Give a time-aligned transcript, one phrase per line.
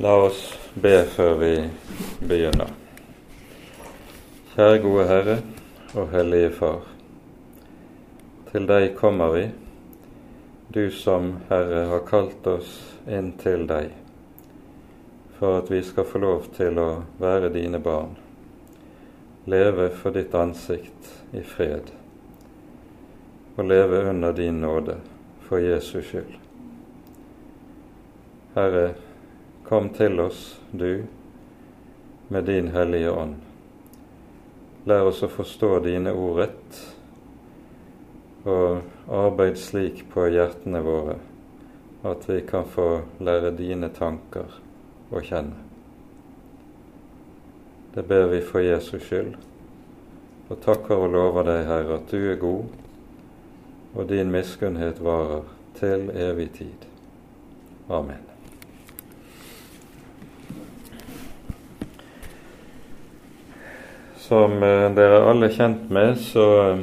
[0.00, 1.50] La oss be før vi
[2.24, 2.70] begynner.
[4.54, 5.34] Kjære gode Herre
[5.92, 6.86] og Hellige Far.
[8.48, 9.42] Til deg kommer vi,
[10.72, 12.72] du som Herre har kalt oss
[13.04, 13.92] inn til deg,
[15.36, 16.88] for at vi skal få lov til å
[17.20, 18.16] være dine barn,
[19.44, 21.92] leve for ditt ansikt i fred,
[23.58, 25.02] og leve under din nåde
[25.44, 26.36] for Jesus skyld.
[28.56, 28.94] Herre,
[29.72, 31.04] Kom til oss, du,
[32.28, 33.36] med din Hellige Ånd.
[34.84, 36.80] Lær oss å forstå dine ord rett,
[38.44, 41.14] og arbeid slik på hjertene våre
[42.04, 42.84] at vi kan få
[43.24, 44.58] lære dine tanker
[45.08, 45.64] å kjenne.
[47.94, 49.38] Det ber vi for Jesus skyld,
[50.50, 52.76] og takker og lover deg, Herre, at du er god,
[53.94, 55.48] og din miskunnhet varer
[55.80, 56.86] til evig tid.
[57.88, 58.31] Amen.
[64.32, 66.78] Som eh, dere alle er kjent med, så eh,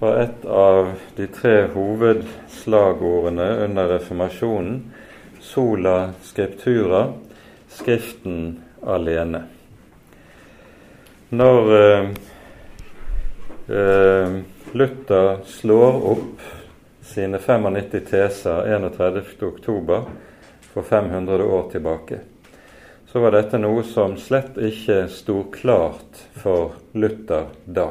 [0.00, 0.86] var et av
[1.18, 4.78] de tre hovedslagordene under reformasjonen
[5.44, 7.02] sola scriptura,
[7.68, 9.42] Skriften alene.
[11.36, 12.08] Når eh,
[13.76, 14.38] eh,
[14.72, 16.46] Luther slår opp
[17.04, 20.00] sine 95 teser 31.10.
[20.72, 22.22] for 500 år tilbake,
[23.16, 27.86] så var dette noe som slett ikke sto klart for Luther da.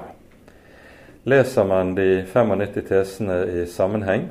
[1.25, 4.27] Leser man de 95 tesene i sammenheng,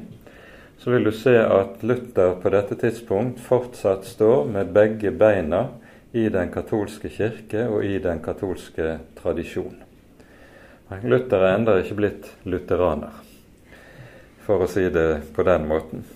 [0.79, 5.65] så vil du se at Luther på dette tidspunkt fortsatt står med begge beina
[6.15, 9.83] i den katolske kirke og i den katolske tradisjon.
[11.03, 13.19] Luther er ennå ikke blitt lutheraner,
[14.47, 16.07] for å si det på den måten.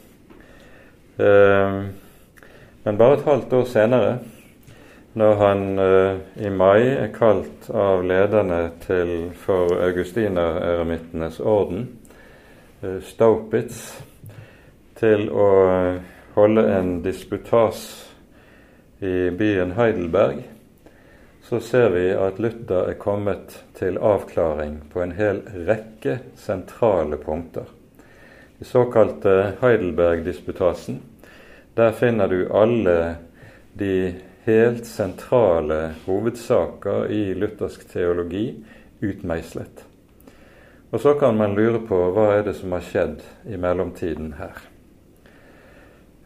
[1.18, 1.84] Eh,
[2.86, 4.18] men bare et halvt år senere
[5.18, 11.88] når han eh, i mai er kalt av lederne til for augustinereremittenes orden,
[12.82, 13.80] eh, Staupitz,
[14.98, 15.48] til å
[16.36, 17.80] holde en disputas
[19.02, 20.44] i byen Heidelberg,
[21.48, 27.66] så ser vi at Luther er kommet til avklaring på en hel rekke sentrale punkter.
[28.58, 31.00] I såkalte Heidelberg-disputasen,
[31.74, 32.98] der finner du alle
[33.78, 33.94] de
[34.48, 38.46] helt sentrale hovedsaker i luthersk teologi
[39.04, 39.84] utmeislet.
[40.90, 44.62] Og så kan man lure på hva er det som har skjedd i mellomtiden her.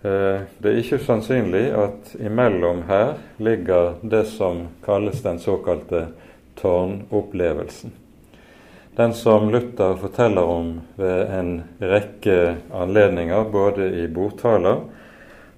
[0.07, 6.07] Eh, det er ikke sannsynlig at imellom her ligger det som kalles den såkalte
[6.63, 7.99] tårnopplevelsen.
[8.97, 14.83] Den som Luther forteller om ved en rekke anledninger, både i bordtaler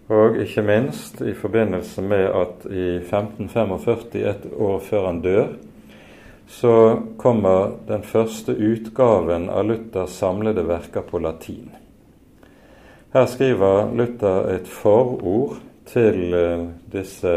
[0.09, 5.47] og ikke minst i forbindelse med at i 1545, et år før han dør,
[6.47, 11.73] så kommer den første utgaven av Luthers samlede verker på latin.
[13.15, 15.57] Her skriver Luther et forord
[15.89, 17.35] til eh, disse,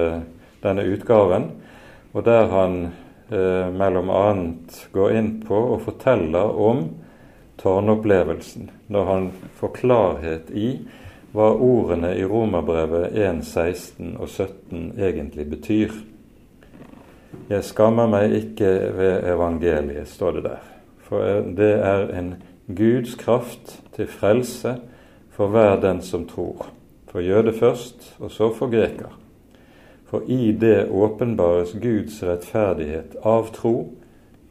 [0.64, 1.52] denne utgaven,
[2.14, 2.78] og der han
[3.30, 6.88] eh, mellom annet går inn på og forteller om
[7.62, 9.30] tårnopplevelsen, når han
[9.60, 10.72] får klarhet i
[11.38, 15.92] hva ordene i Romerbrevet 1, 16 og 17 egentlig betyr.
[17.52, 20.64] Jeg skammer meg ikke ved evangeliet, står det der.
[21.06, 22.34] For det er en
[22.66, 24.80] Guds kraft til frelse
[25.38, 26.72] for hver den som tror.
[27.12, 29.14] For jøde først, og så for greker.
[30.10, 33.92] For i det åpenbares Guds rettferdighet av tro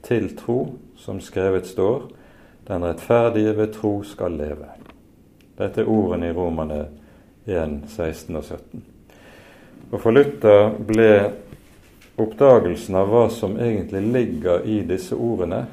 [0.06, 0.60] til tro,
[0.96, 2.12] som skrevet står,
[2.68, 4.85] den rettferdige ved tro skal leve.
[5.56, 6.82] Dette er ordene i Romerne
[7.46, 8.84] 1, 16 og 17.
[9.90, 11.10] Og For Luther ble
[12.20, 15.64] oppdagelsen av hva som egentlig ligger i disse ordene,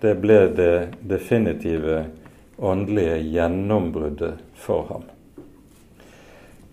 [0.00, 0.74] det ble det
[1.04, 2.04] definitive
[2.56, 5.06] åndelige gjennombruddet for ham.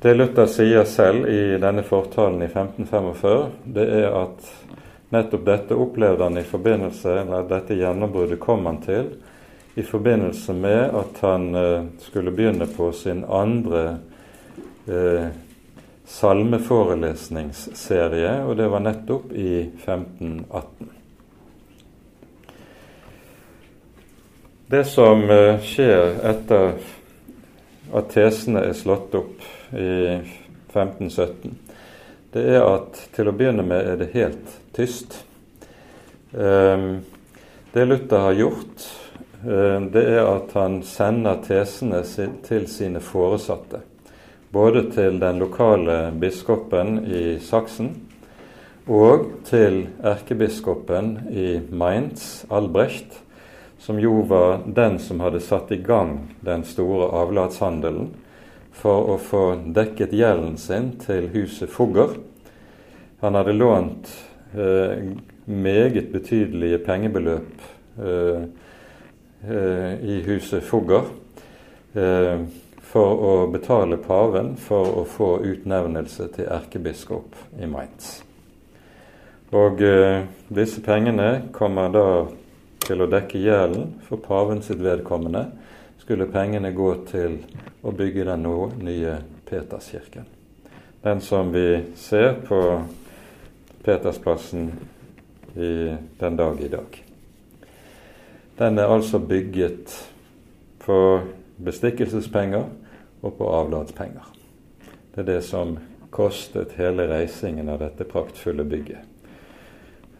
[0.01, 4.51] Det Luther sier selv i denne fortalen i 1545, det er at
[5.09, 9.09] nettopp dette opplevde han i forbindelse eller dette gjennombruddet kom han til
[9.77, 13.97] i forbindelse med at han eh, skulle begynne på sin andre
[14.87, 15.27] eh,
[16.05, 20.89] salmeforelesningsserie, og det var nettopp i 1518.
[24.67, 26.73] Det som eh, skjer etter
[27.93, 29.41] at tesene er slått opp
[29.77, 30.17] i
[30.73, 31.53] 1517,
[32.33, 35.21] det er at til å begynne med er det helt tyst.
[36.33, 36.97] Eh,
[37.77, 38.87] det Luther har gjort,
[39.43, 41.99] det er at han sender tesene
[42.45, 43.83] til sine foresatte,
[44.51, 47.91] både til den lokale biskopen i Saksen
[48.87, 53.19] og til erkebiskopen i Mainz, Albrecht,
[53.79, 58.13] som jo var den som hadde satt i gang den store avlatshandelen
[58.77, 59.43] for å få
[59.75, 62.15] dekket gjelden sin til huset Fugger.
[63.21, 64.11] Han hadde lånt
[64.55, 65.11] eh,
[65.45, 67.67] meget betydelige pengebeløp
[67.99, 68.47] eh, eh,
[69.45, 71.03] i huset Fugger
[71.93, 72.39] eh,
[72.87, 78.17] for å betale paven for å få utnevnelse til erkebiskop i Mainz.
[79.55, 82.07] Og eh, disse pengene kommer da
[82.87, 85.45] til å dekke gjelden for paven sitt vedkommende.
[86.01, 87.41] Skulle pengene gå til
[87.83, 89.17] å bygge den nå nye
[89.47, 90.27] Peterskirken.
[91.03, 92.61] Den som vi ser på
[93.83, 94.71] Petersplassen
[95.55, 95.73] i
[96.19, 97.06] den dag i dag.
[98.57, 99.93] Den er altså bygget
[100.81, 101.21] på
[101.61, 102.63] bestikkelsespenger
[103.21, 104.33] og på avlatspenger.
[105.13, 105.75] Det er det som
[106.09, 109.03] kostet hele reisingen av dette praktfulle bygget.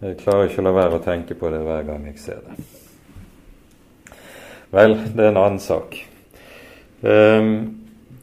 [0.01, 2.57] Jeg klarer ikke å la være å tenke på det hver gang jeg ser det.
[4.69, 5.97] Vel, det er en annen sak.
[7.01, 7.51] Um,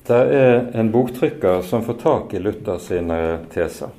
[0.06, 3.18] det er en boktrykker som får tak i Luther sine
[3.54, 3.90] teser.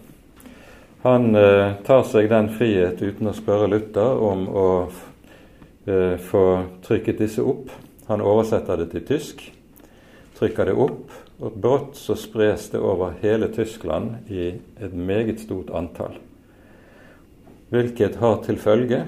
[1.04, 4.68] Han uh, tar seg den frihet uten å spørre Luther om å
[5.88, 6.46] uh, få
[6.86, 7.72] trykket disse opp.
[8.10, 9.42] Han oversetter det til tysk,
[10.38, 11.10] trykker det opp,
[11.42, 16.20] og brått så spres det over hele Tyskland i et meget stort antall
[17.74, 19.02] hvilket har til følge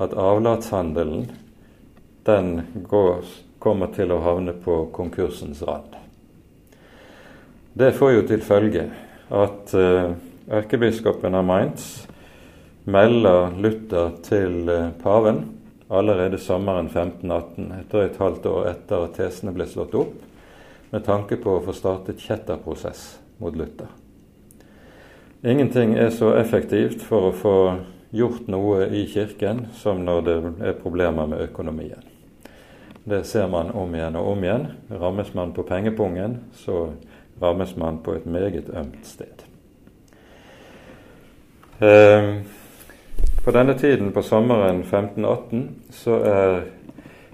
[0.00, 1.26] at avlatshandelen
[2.26, 2.50] den
[2.88, 3.24] går,
[3.58, 5.96] kommer til å havne på konkursens rand.
[7.74, 8.86] Det får jo til følge
[9.30, 9.74] at
[10.60, 11.88] erkebiskopen av Mainz
[12.90, 15.44] melder Luther til uh, paven
[15.90, 20.14] allerede sommeren 1518, etter et halvt år etter at tesene ble slått opp,
[20.90, 23.02] med tanke på å få startet kjetterprosess
[23.42, 23.90] mot Luther.
[25.42, 27.56] Ingenting er så effektivt for å få
[28.14, 30.38] gjort noe i Kirken som når det
[30.68, 32.02] er problemer med økonomien.
[33.04, 34.66] Det ser man om igjen og om igjen.
[34.90, 36.90] Rammes man på pengepungen, så
[37.40, 39.46] rammes man på et meget ømt sted.
[41.80, 42.34] Eh,
[43.44, 46.60] på denne tiden på sommeren 1518 så er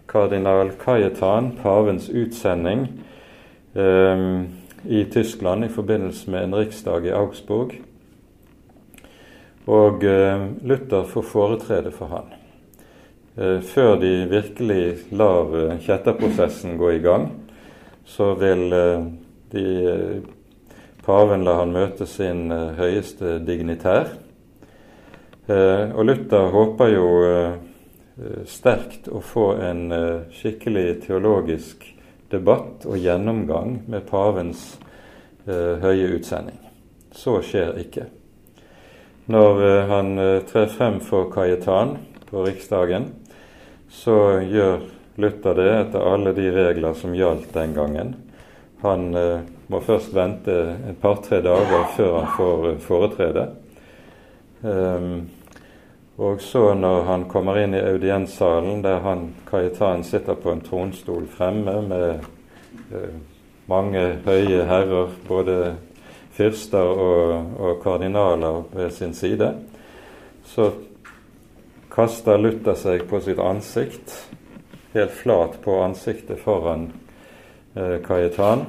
[0.09, 2.87] kardinal Kajetan pavens utsending
[3.75, 4.43] eh,
[4.87, 7.75] i Tyskland i forbindelse med en riksdag i Augsburg
[9.67, 12.31] og eh, Luther får foretrede for han.
[13.37, 17.33] Eh, før de virkelig lar eh, kjetterprosessen gå i gang,
[18.07, 18.71] så vil
[19.51, 19.65] de,
[21.03, 24.13] paven la han møte sin høyeste dignitær.
[25.47, 27.07] Og Luther håper jo
[28.51, 29.85] sterkt å få en
[30.35, 31.87] skikkelig teologisk
[32.35, 34.73] debatt og gjennomgang med pavens
[35.47, 36.59] høye utsending.
[37.15, 38.09] Så skjer ikke.
[39.27, 41.97] Når eh, han eh, trer frem for Kajetan
[42.29, 43.09] på Riksdagen,
[43.91, 44.85] så gjør
[45.19, 48.13] Luther det etter alle de regler som gjaldt den gangen.
[48.85, 50.55] Han eh, må først vente
[50.87, 53.49] et par-tre dager før han får foretrede.
[54.63, 55.27] Um,
[56.17, 61.27] og så når han kommer inn i audienssalen, der han Kajetan sitter på en tronstol
[61.29, 62.25] fremme med
[62.97, 63.19] eh,
[63.69, 65.75] mange høye herrer, både
[66.37, 69.53] fyrster og, og kardinaler ved sin side,
[70.49, 70.71] så
[71.93, 74.17] kaster Luther seg på sitt ansikt,
[74.97, 76.91] helt flat på ansiktet foran
[77.77, 78.65] eh, Kajetan,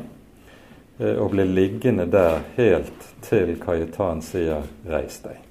[0.99, 5.46] eh, og blir liggende der helt til Kajetan sier 'reis deg'.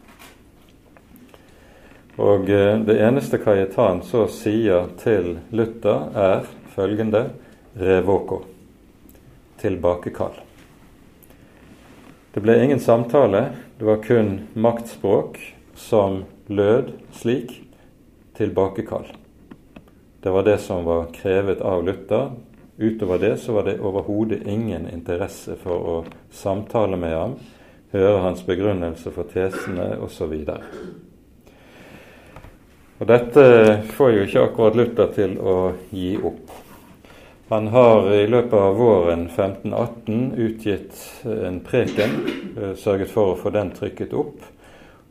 [2.16, 7.30] Og eh, Det eneste Kajetan så sier til Luther, er følgende
[7.76, 8.42] 'revoko',
[9.61, 10.40] tilbakekall.
[12.32, 15.38] Det ble ingen samtale, det var kun maktspråk
[15.75, 17.52] som lød slik
[18.37, 19.06] tilbakekall.
[20.20, 22.30] Det var det som var krevet av Luther.
[22.78, 27.37] Utover det så var det overhodet ingen interesse for å samtale med ham,
[27.92, 30.35] høre hans begrunnelse for tesene osv.
[32.99, 33.43] Og Dette
[33.93, 35.57] får jo ikke akkurat Luther til å
[35.93, 36.55] gi opp.
[37.49, 42.17] Han har i løpet av våren 1518 utgitt en preken,
[42.57, 44.41] eh, sørget for å få den trykket opp,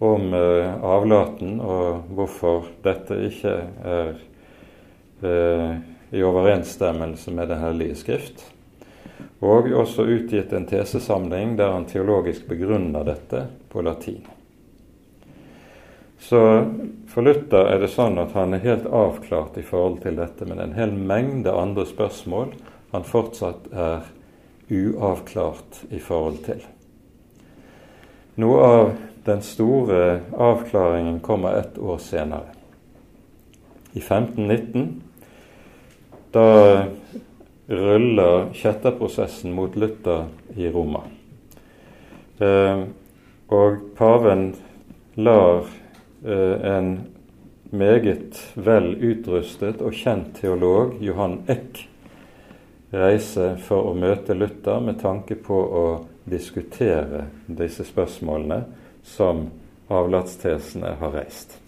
[0.04, 3.56] om eh, avlaten og hvorfor dette ikke
[3.94, 4.12] er
[5.24, 5.77] eh,
[6.12, 8.50] i overensstemmelse med Den hellige skrift.
[9.39, 14.25] Og også utgitt en tesesamling der han teologisk begrunner dette på latin.
[16.19, 16.39] Så
[17.12, 20.62] for Luther er det sånn at han er helt avklart i forhold til dette, men
[20.62, 22.53] en hel mengde andre spørsmål
[22.93, 24.07] han fortsatt er
[24.72, 26.63] uavklart i forhold til.
[28.41, 28.93] Noe av
[29.25, 32.51] den store avklaringen kommer ett år senere.
[33.95, 35.01] I 1519
[36.36, 36.48] da
[37.67, 41.05] ruller kjetterprosessen mot Luther i Roma.
[42.43, 42.84] Eh,
[43.48, 44.50] og paven
[45.15, 45.63] lar
[46.25, 46.88] en
[47.70, 51.84] meget vel utrustet og kjent teolog, Johan Eck,
[52.96, 55.86] reise for å møte Luther med tanke på å
[56.25, 58.63] diskutere disse spørsmålene
[59.05, 59.46] som
[59.94, 61.60] avlatstesene har reist.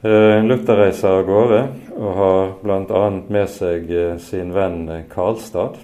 [0.00, 1.60] Eh, Luther reiser av gårde
[1.98, 3.00] og har bl.a.
[3.28, 5.76] med seg eh, sin venn Karlstad,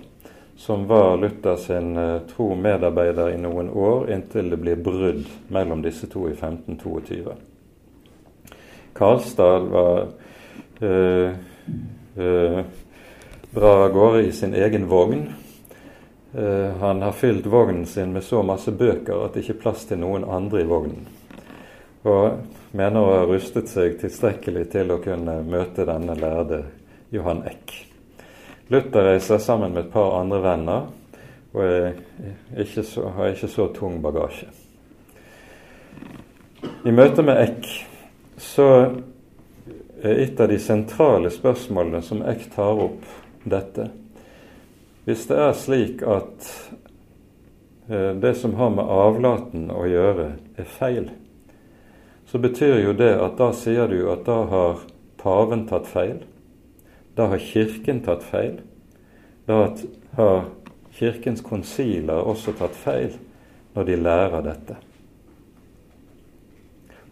[0.56, 5.82] som var Luther sin eh, tro medarbeider i noen år, inntil det blir brudd mellom
[5.84, 7.34] disse to i 1522.
[8.96, 10.06] Karlstad var
[10.80, 11.32] øh,
[12.16, 12.60] øh,
[13.50, 15.28] drar av gårde i sin egen vogn.
[16.80, 20.02] Han har fylt vognen sin med så masse bøker at det ikke er plass til
[20.02, 21.06] noen andre i vognen.
[22.04, 26.64] Og mener å ha rustet seg tilstrekkelig til å kunne møte denne lærde
[27.14, 27.85] Johan Eck.
[28.68, 30.88] Luther reiser sammen med et par andre venner
[31.56, 34.48] og ikke så, har ikke så tung bagasje.
[36.86, 37.68] I møte med Eck
[38.42, 38.66] så
[40.02, 43.06] er et av de sentrale spørsmålene som Eck tar opp,
[43.46, 43.88] dette.
[45.06, 46.48] Hvis det er slik at
[47.88, 51.10] eh, det som har med avlaten å gjøre, er feil,
[52.26, 54.82] så betyr jo det at da sier du at da har
[55.22, 56.18] paven tatt feil.
[57.16, 58.60] Da har Kirken tatt feil.
[59.46, 59.76] Da
[60.18, 60.44] har
[60.92, 63.16] Kirkens konsiler også tatt feil
[63.76, 64.76] når de lærer dette.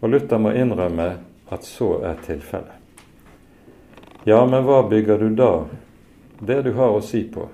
[0.01, 1.09] Og Luther må innrømme
[1.53, 2.81] at så er tilfellet.
[4.25, 5.51] Ja, men hva bygger du da
[6.41, 7.47] det du har å si på,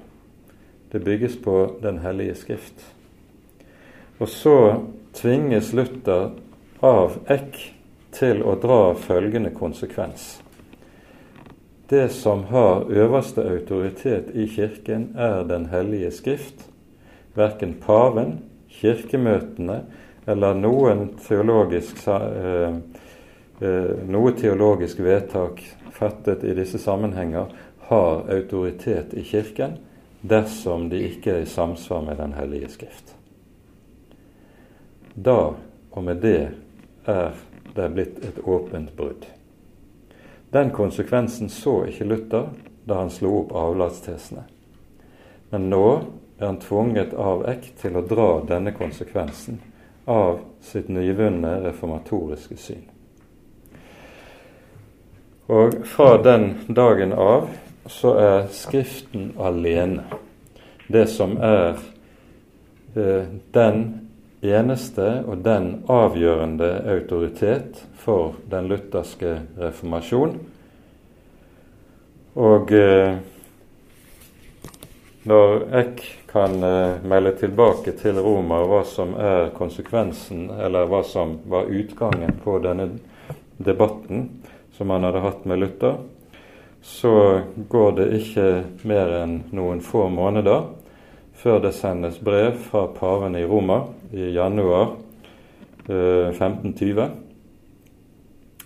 [0.92, 2.84] det bygges på Den hellige skrift.
[4.20, 4.56] Og så
[5.16, 6.32] tvinges Luther
[6.84, 7.60] av Eck
[8.16, 10.42] til å dra følgende konsekvens.
[11.92, 16.70] Det som har øverste autoritet i Kirken, er Den hellige skrift.
[17.36, 19.82] Verken paven, kirkemøtene
[20.28, 22.76] eller noen teologisk, eh,
[23.62, 25.60] eh, noe teologisk vedtak
[25.92, 27.52] fattet i disse sammenhenger
[27.90, 29.76] har autoritet i Kirken
[30.22, 33.16] dersom de ikke er i samsvar med Den hellige skrift.
[35.16, 35.54] Da
[35.92, 36.50] og med det
[37.06, 37.32] er
[37.76, 39.41] det blitt et åpent brudd.
[40.52, 42.50] Den konsekvensen så ikke Luther
[42.84, 44.44] da han slo opp avlatstesene.
[45.50, 45.86] Men nå
[46.40, 49.62] er han tvunget av Eck til å dra denne konsekvensen
[50.12, 52.84] av sitt nyvunne reformatoriske syn.
[55.52, 57.48] Og fra den dagen av
[57.88, 60.04] så er Skriften alene
[60.92, 61.80] det som er
[62.96, 64.01] eh, den
[64.42, 70.34] eneste og den avgjørende autoritet for den lutherske reformasjon.
[72.42, 73.20] Og eh,
[75.30, 81.38] når Eck kan eh, melde tilbake til Roma hva som er konsekvensen, eller hva som
[81.52, 82.90] var utgangen på denne
[83.62, 84.30] debatten
[84.78, 86.00] som han hadde hatt med Luther,
[86.82, 88.48] så går det ikke
[88.90, 90.64] mer enn noen få måneder
[91.42, 93.80] før det sendes brev fra paven i Roma
[94.14, 94.92] i januar
[95.90, 97.08] eh, 1520,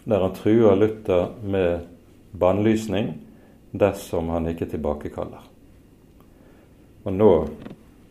[0.03, 1.87] der han truer Luther med
[2.35, 3.13] bannlysning
[3.71, 5.47] dersom han ikke tilbakekaller.
[7.05, 7.31] Og nå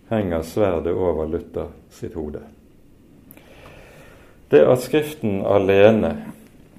[0.08, 2.40] henger sverdet over Luther sitt hode.
[4.48, 6.14] Det at Skriften alene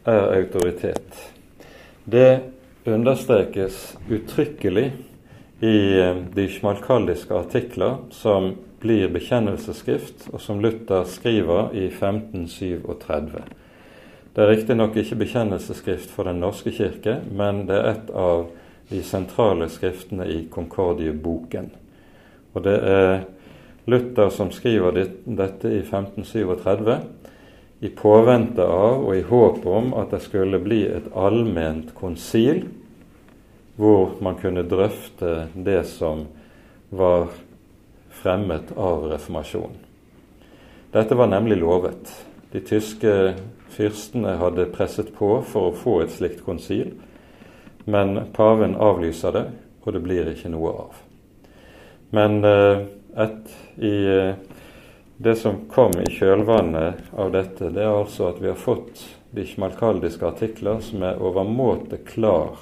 [0.05, 1.17] er autoritet,
[2.05, 2.39] det
[2.85, 4.91] understrekes uttrykkelig
[5.65, 8.53] i eh, de smalkaldiske artikler som
[8.83, 13.39] blir bekjennelsesskrift, og som Luther skriver i 1537.
[14.35, 18.49] Det er riktignok ikke bekjennelsesskrift for Den norske kirke, men det er et av
[18.91, 21.71] de sentrale skriftene i Concordieboken.
[22.53, 23.25] Og det er
[23.89, 26.99] Luther som skriver dette i 1537
[27.85, 32.63] i påvente av og i håp om at det skulle bli et allment konsil
[33.75, 36.25] hvor man kunne drøfte det som
[36.89, 37.27] var
[38.09, 39.81] fremmet av reformasjonen.
[40.95, 42.11] Dette var nemlig lovet.
[42.51, 43.33] De tyske
[43.75, 46.93] fyrstene hadde presset på for å få et slikt konsil,
[47.83, 49.45] men paven avlyser det,
[49.83, 51.01] og det blir ikke noe av.
[52.15, 52.85] Men eh,
[53.25, 54.37] et, i eh,
[55.17, 59.03] det som kom i kjølvannet av dette, det er altså at vi har fått
[59.35, 62.55] de schmalkaldiske artikler som er overmåte klar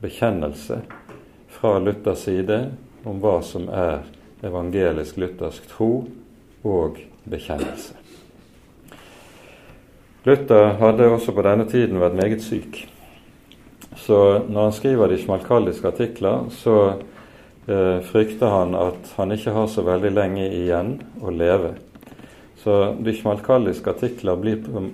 [0.00, 0.80] bekjennelse
[1.48, 2.60] fra Luthers side
[3.04, 4.04] om hva som er
[4.44, 5.90] evangelisk-luthersk tro
[6.64, 7.96] og bekjennelse.
[10.24, 12.82] Luther hadde også på denne tiden vært meget syk.
[14.00, 14.16] Så
[14.48, 16.76] når han skriver de smalkaldiske artikler, så
[17.68, 21.74] eh, frykter han at han ikke har så veldig lenge igjen å leve.
[22.60, 24.84] Så de smalkaldiske artikler blir på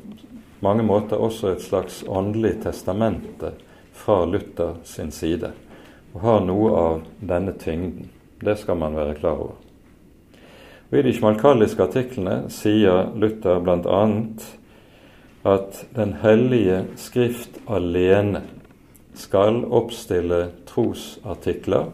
[0.65, 3.53] mange måter også et slags åndelig testamente
[3.97, 5.53] fra Luther sin side,
[6.15, 8.11] og har noe av denne tyngden.
[8.41, 9.57] Det skal man være klar over.
[10.91, 14.03] Og I de smalkaldiske artiklene sier Luther bl.a.
[15.47, 18.45] at Den hellige skrift alene
[19.17, 21.89] skal oppstille trosartikler,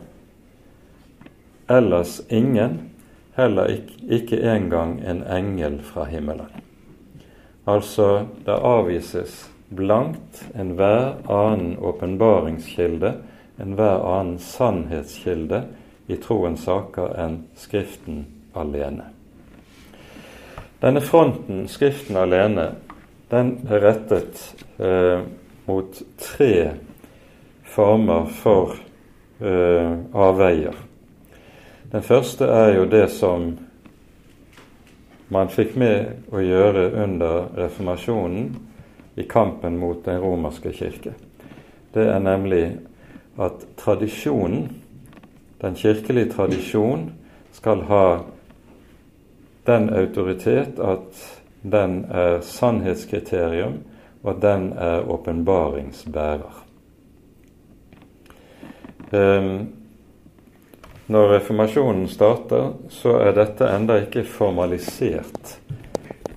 [1.71, 2.91] ellers ingen,
[3.37, 6.51] heller ikke, ikke engang en engel fra himmelen.
[7.67, 13.15] Altså, det avvises blankt enhver annen åpenbaringskilde,
[13.59, 15.65] enhver annen sannhetskilde
[16.07, 19.09] i troens saker enn Skriften alene.
[20.83, 22.73] Denne fronten, Skriften alene,
[23.31, 24.41] den er rettet
[24.83, 25.23] eh,
[25.65, 26.55] mot tre
[27.65, 28.75] former for
[29.41, 30.75] eh, avveier.
[31.93, 33.53] Den første er jo det som
[35.33, 38.51] man fikk med å gjøre under reformasjonen
[39.15, 41.15] i kampen mot den romerske kirke.
[41.93, 42.79] Det er nemlig
[43.41, 44.71] at tradisjonen,
[45.61, 47.13] den kirkelige tradisjon,
[47.53, 48.07] skal ha
[49.67, 51.21] den autoritet at
[51.63, 53.79] den er sannhetskriterium,
[54.23, 56.65] og at den er åpenbaringsbærer.
[59.13, 59.69] Ehm,
[61.07, 65.59] når reformasjonen starter, så er dette enda ikke formalisert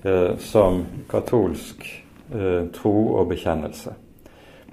[0.04, 1.86] eh, som katolsk
[2.34, 3.94] eh, tro og bekjennelse.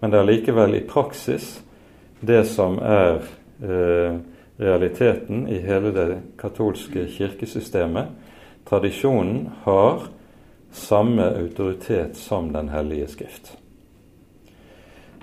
[0.01, 1.62] Men det er likevel i praksis
[2.19, 3.22] det som er
[3.63, 4.17] eh,
[4.57, 6.07] realiteten i hele det
[6.39, 8.12] katolske kirkesystemet.
[8.69, 10.07] Tradisjonen har
[10.72, 13.57] samme autoritet som Den hellige skrift.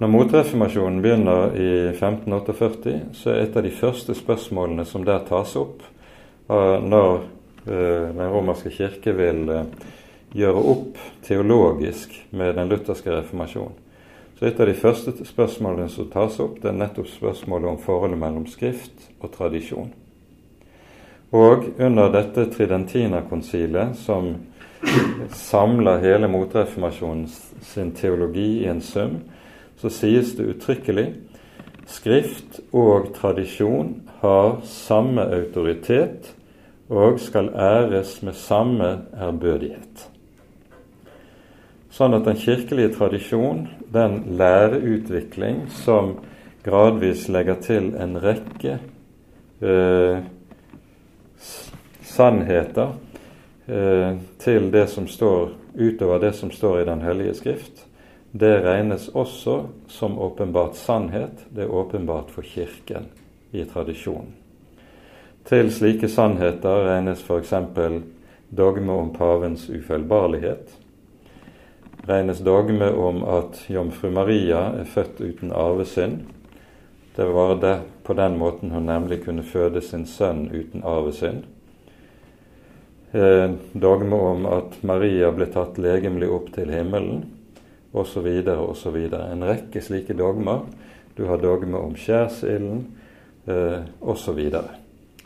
[0.01, 5.53] Når motreformasjonen begynner i 1548, så er et av de første spørsmålene som der tas
[5.61, 5.83] opp,
[6.49, 7.19] når
[7.67, 9.45] eh, Den romerske kirke vil
[10.37, 13.77] gjøre opp teologisk med den lutherske reformasjonen.
[14.39, 18.21] Så et av de første spørsmålene som tas opp, det er nettopp spørsmålet om forholdet
[18.23, 19.91] mellom Skrift og tradisjon.
[21.37, 24.33] Og under dette Tridentina-konsilet, som
[25.37, 27.27] samler hele motreformasjonen
[27.69, 29.19] sin teologi i en sum,
[29.77, 31.07] så sies det uttrykkelig
[31.91, 36.33] Skrift og tradisjon har samme autoritet
[36.91, 40.10] og skal æres med samme ærbødighet.
[41.91, 46.17] Sånn at den kirkelige tradisjon, den læreutvikling som
[46.63, 48.77] gradvis legger til en rekke
[49.61, 50.21] eh,
[52.07, 52.93] sannheter
[53.67, 57.87] eh, til det som står utover det som står i Den hellige skrift,
[58.33, 61.47] det regnes også som åpenbart sannhet.
[61.49, 63.09] Det er åpenbart for Kirken
[63.51, 64.35] i tradisjonen.
[65.45, 67.55] Til slike sannheter regnes f.eks.
[68.51, 70.80] dogme om pavens ufeilbarlighet.
[72.07, 76.21] Regnes dogme om at jomfru Maria er født uten arvesynd.
[77.17, 81.45] Det var det på den måten hun nemlig kunne føde sin sønn uten arvesynd.
[83.13, 87.25] Eh, dogme om at Maria ble tatt legemlig opp til himmelen
[87.93, 88.29] osv.
[88.47, 88.99] osv.
[89.11, 90.63] En rekke slike dogmer.
[91.17, 92.85] Du har dogme om skjærsilden
[93.51, 94.39] eh, osv.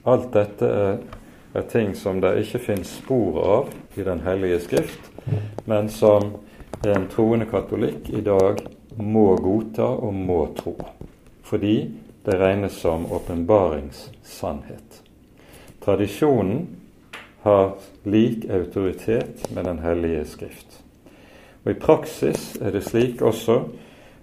[0.04, 0.98] Alt dette er,
[1.52, 5.12] er, ting som det ikke finnes spor av i Den hellige skrift,
[5.68, 6.34] men som
[6.82, 8.60] en troende katolikk i dag
[8.96, 10.74] må godta og må tro.
[11.44, 11.76] Fordi
[12.24, 15.02] det regnes som åpenbaringssannhet.
[15.84, 16.66] Tradisjonen
[17.44, 17.74] har
[18.08, 20.80] lik autoritet med Den hellige skrift.
[21.64, 23.58] Og I praksis er det slik også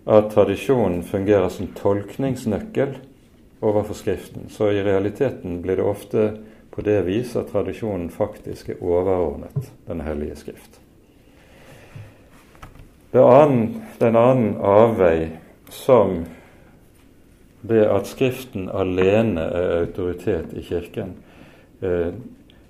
[0.10, 2.98] at tradisjonen fungerer som tolkningsnøkkel
[3.62, 4.50] overfor Skriften.
[4.50, 6.32] Så i realiteten blir det ofte
[6.72, 10.81] på det vis at tradisjonen faktisk er overordnet Den hellige Skrift.
[13.20, 15.32] Annen, den annen avvei
[15.70, 16.26] som
[17.62, 21.18] det at Skriften alene er autoritet i Kirken,
[21.82, 22.14] eh,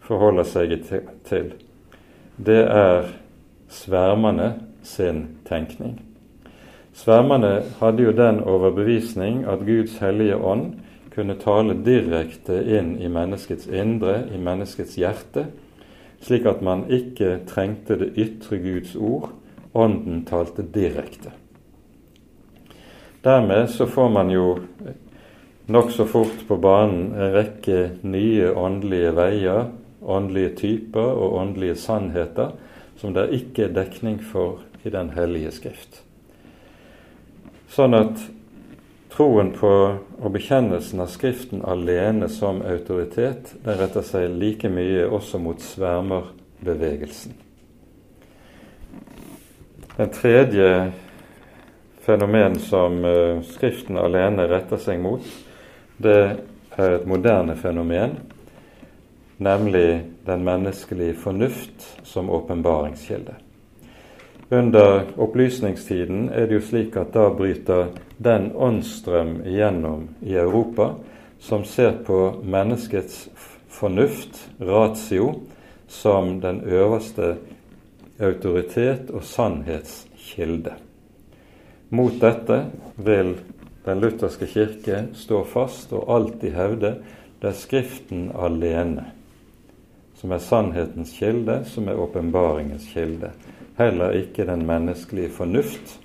[0.02, 0.74] forholder seg
[1.30, 1.54] til,
[2.38, 3.12] det er
[3.70, 6.02] svermerne sin tenkning.
[6.94, 10.74] Svermerne hadde jo den overbevisning at Guds hellige ånd
[11.16, 15.46] kunne tale direkte inn i menneskets indre, i menneskets hjerte,
[16.22, 19.32] slik at man ikke trengte det ytre Guds ord.
[19.74, 21.32] Ånden talte direkte.
[23.22, 24.60] Dermed så får man jo
[25.72, 29.70] nokså fort på banen en rekke nye åndelige veier,
[30.02, 32.56] åndelige typer og åndelige sannheter
[32.98, 36.02] som det ikke er dekning for i Den hellige skrift.
[37.72, 38.26] Sånn at
[39.14, 39.72] troen på
[40.22, 47.38] og bekjennelsen av Skriften alene som autoritet, den retter seg like mye også mot svermerbevegelsen.
[50.02, 50.92] Den tredje
[52.02, 55.22] fenomen som uh, Skriften alene retter seg mot,
[56.02, 56.16] det
[56.74, 58.16] er et moderne fenomen,
[59.38, 63.36] nemlig den menneskelige fornuft som åpenbaringskilde.
[64.50, 70.96] Under opplysningstiden er det jo slik at da bryter den åndsstrøm igjennom i Europa
[71.38, 73.28] som ser på menneskets
[73.70, 75.36] fornuft, ratio,
[75.86, 77.36] som den øverste
[78.22, 80.76] autoritet og sannhetskilde.
[81.92, 82.60] Mot dette
[82.96, 83.34] vil
[83.86, 86.94] den lutherske kirke stå fast og alltid hevde
[87.42, 89.08] det er Skriften alene
[90.22, 93.32] som er sannhetens kilde, som er åpenbaringens kilde.
[93.78, 95.96] Heller ikke den menneskelige fornuft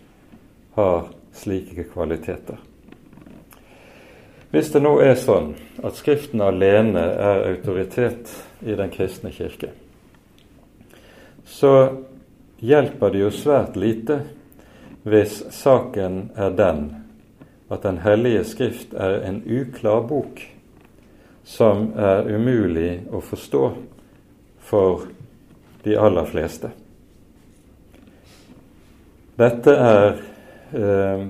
[0.75, 2.57] har slike kvaliteter.
[4.51, 5.51] Hvis det nå er sånn
[5.85, 8.33] at Skriften alene er autoritet
[8.65, 9.75] i den kristne kirke,
[11.47, 11.73] så
[12.59, 14.21] hjelper det jo svært lite
[15.07, 16.87] hvis saken er den
[17.71, 20.43] at Den hellige skrift er en uklar bok
[21.47, 23.63] som er umulig å forstå
[24.59, 25.07] for
[25.83, 26.71] de aller fleste.
[29.39, 30.21] Dette er
[30.75, 31.27] eh,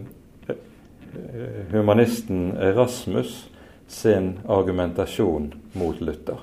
[1.73, 3.51] humanisten Erasmus
[3.89, 6.41] sin argumentasjon mot Luther.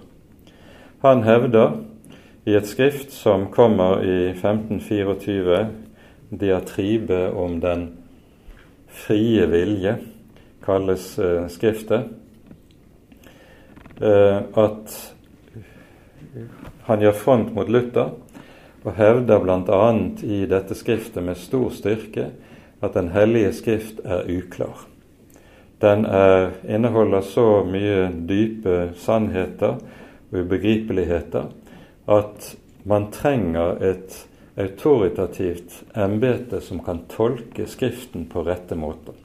[1.01, 1.77] Han hevder
[2.45, 5.67] i et skrift som kommer i 1524,
[6.29, 7.85] diatribe om den
[8.91, 9.95] frie vilje,
[10.65, 12.11] kalles eh, skriftet,
[14.01, 14.97] eh, at
[16.83, 18.11] han gjør front mot Luther
[18.83, 19.83] og hevder bl.a.
[20.27, 22.31] i dette skriftet med stor styrke
[22.83, 24.83] at Den hellige skrift er uklar.
[25.79, 29.77] Den er, inneholder så mye dype sannheter
[30.31, 31.47] og ubegripeligheter
[32.05, 34.17] at man trenger et
[34.55, 39.15] autoritativt embete som kan tolke Skriften på rette måter.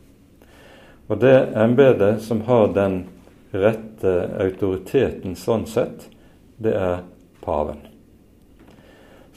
[1.09, 3.03] Og det embetet som har den
[3.51, 6.09] rette autoriteten sånn sett,
[6.57, 7.03] det er
[7.45, 7.81] paven.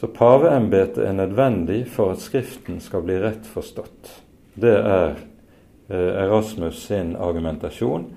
[0.01, 4.09] Så paveembetet er nødvendig for at Skriften skal bli rett forstått.
[4.53, 8.07] Det er eh, Erasmus sin argumentasjon.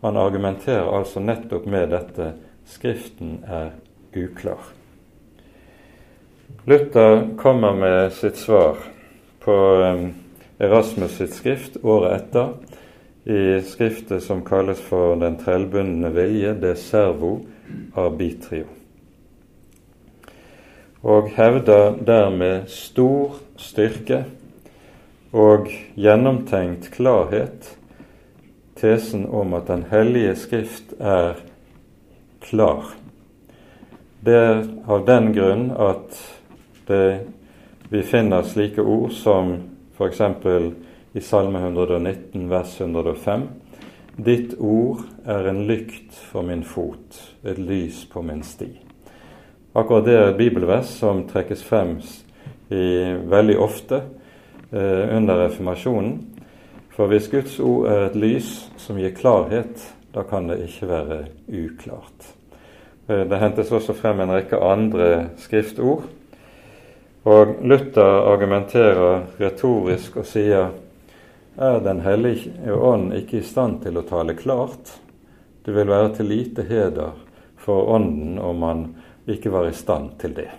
[0.00, 2.32] Han argumenterer altså nettopp med dette
[2.66, 3.74] Skriften er
[4.16, 4.60] uklar.
[6.64, 8.76] Luther kommer med sitt svar
[9.44, 10.14] på um,
[10.58, 12.54] Erasmus sitt skrift året etter,
[13.24, 17.38] i skriftet som kalles for Den trellbundne vilje, de servo
[17.96, 18.66] arbitrio.
[21.04, 24.24] Og hevder dermed stor styrke
[25.32, 25.68] og
[26.00, 27.74] gjennomtenkt klarhet
[28.80, 31.40] tesen om at Den hellige skrift er
[32.40, 32.94] klar.
[34.24, 36.14] Det er av den grunn at
[36.88, 37.26] det,
[37.92, 39.50] vi finner slike ord som
[39.98, 40.20] f.eks.
[41.12, 43.42] i Salme 119 vers 105.
[44.16, 48.70] Ditt ord er en lykt for min fot, et lys på min sti.
[49.76, 51.98] Akkurat det er et bibelvers som trekkes frem
[52.70, 52.86] i,
[53.28, 53.98] veldig ofte
[54.70, 56.14] eh, under reformasjonen.
[56.96, 59.84] For hvis Guds ord er et lys som gir klarhet,
[60.16, 61.20] da kan det ikke være
[61.66, 62.33] uklart.
[63.08, 66.08] Eh, det hentes også frem en rekke andre skriftord
[67.24, 70.74] og Luther argumenterer retorisk og sier
[71.56, 74.98] er Den hellige ånd ikke i stand til å tale klart?
[75.64, 77.14] Det vil være til lite heder
[77.56, 78.84] for Ånden om man
[79.30, 80.50] ikke var i stand til det.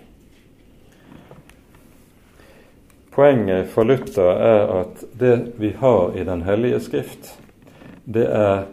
[3.14, 7.36] Poenget for Luther er at det vi har i Den hellige skrift,
[8.04, 8.66] det er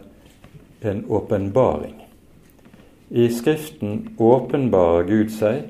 [0.80, 2.03] en åpenbaring.
[3.10, 5.62] I Skriften åpenbarer Gud seg,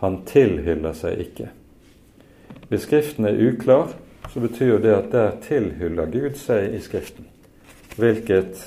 [0.00, 1.48] han tilhyller seg ikke.
[2.68, 3.92] Hvis Skriften er uklar,
[4.32, 7.28] så betyr det at der tilhyller Gud seg i Skriften,
[7.96, 8.64] hvilket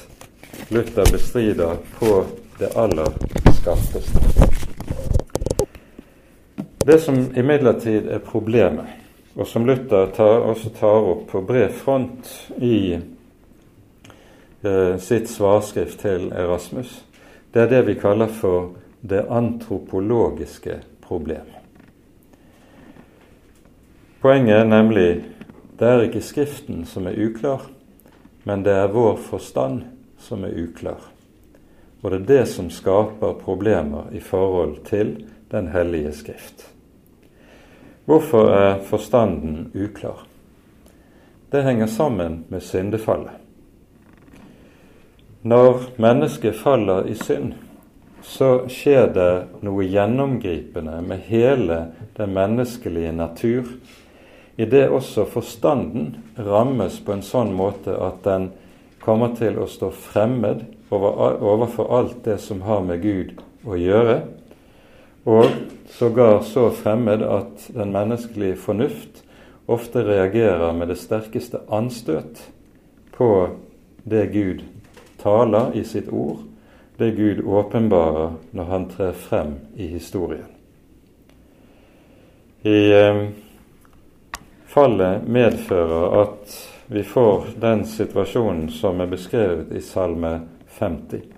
[0.70, 2.26] Luther bestrider på
[2.60, 3.14] det aller
[3.62, 4.22] skarpeste.
[6.86, 8.86] Det som imidlertid er problemet,
[9.36, 12.98] og som Luther tar, også tar opp på bred front i
[14.64, 17.04] eh, sitt svarskrift til Erasmus,
[17.52, 21.58] det er det vi kaller for det antropologiske problemet.
[24.22, 25.10] Poenget er nemlig
[25.80, 27.64] det er ikke Skriften som er uklar,
[28.44, 29.82] men det er vår forstand
[30.22, 31.02] som er uklar.
[32.02, 36.70] Og det er det som skaper problemer i forhold til Den hellige skrift.
[38.06, 40.28] Hvorfor er forstanden uklar?
[41.52, 43.41] Det henger sammen med syndefallet.
[45.42, 47.56] Når mennesket faller i synd,
[48.22, 49.32] så skjer det
[49.66, 51.78] noe gjennomgripende med hele
[52.18, 53.72] den menneskelige natur,
[54.62, 58.52] i det også forstanden rammes på en sånn måte at den
[59.02, 63.32] kommer til å stå fremmed overfor alt det som har med Gud
[63.66, 64.20] å gjøre,
[65.26, 65.50] og
[65.96, 69.24] sågar så fremmed at den menneskelige fornuft
[69.72, 72.44] ofte reagerer med det sterkeste anstøt
[73.18, 73.32] på
[74.06, 74.62] det Gud
[75.22, 76.44] taler i sitt ord,
[76.98, 80.50] det Gud åpenbarer når han trer frem i historien.
[82.62, 83.22] I eh,
[84.70, 86.58] fallet medfører at
[86.92, 90.40] vi får den situasjonen som er beskrevet i Salme
[90.78, 91.32] 50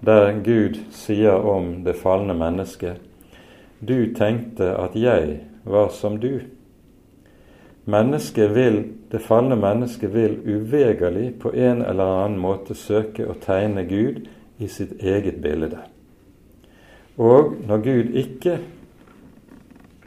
[0.00, 3.00] der Gud sier om det falne mennesket
[3.80, 6.40] Du tenkte at jeg var som du.
[7.84, 13.82] Mennesket vil, Det falne mennesket vil uvegerlig på en eller annen måte søke å tegne
[13.88, 15.80] Gud i sitt eget bilde.
[17.18, 18.58] Og når Gud ikke,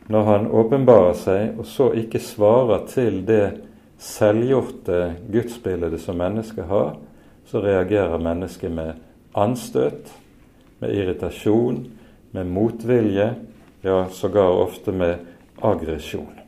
[0.07, 3.59] når Han åpenbarer seg og så ikke svarer til det
[3.99, 6.95] selvgjorte gudsbildet som mennesket har,
[7.45, 8.93] så reagerer mennesket med
[9.35, 10.13] anstøt,
[10.79, 11.83] med irritasjon,
[12.31, 13.33] med motvilje,
[13.83, 15.15] ja, sågar ofte med
[15.61, 16.42] aggresjon.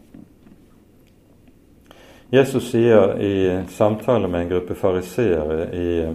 [2.35, 6.13] Jesus sier i samtale med en gruppe fariseere i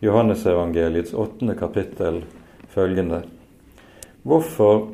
[0.00, 2.20] Johannesevangeliets åttende kapittel
[2.68, 3.22] følgende
[4.22, 4.86] Hvorfor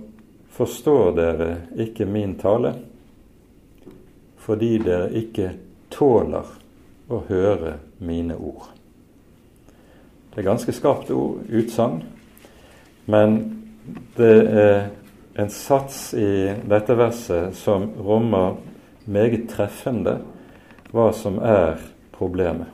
[0.48, 2.72] forstår dere ikke min tale?
[4.40, 5.50] Fordi dere ikke
[5.92, 6.56] tåler
[7.12, 8.70] å høre mine ord.
[10.32, 12.06] Det er ganske skarpt ord, utsagn,
[13.04, 13.40] men
[14.16, 14.86] det er
[15.36, 18.56] en sats i dette verset som rommer
[19.04, 20.22] meget treffende
[20.94, 21.80] hva som er
[22.14, 22.70] problemet.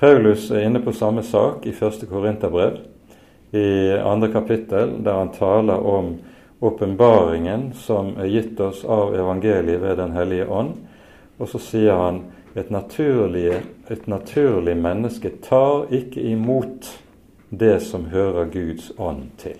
[0.00, 2.80] Paulus er inne på samme sak i første Korinterbrev,
[3.52, 6.14] i andre kapittel, der han taler om
[6.64, 10.72] åpenbaringen som er gitt oss av evangeliet ved Den hellige ånd.
[11.38, 12.22] Og så sier han
[12.54, 16.88] et naturlig, et naturlig menneske tar ikke imot
[17.50, 19.58] det som hører Guds ånd til.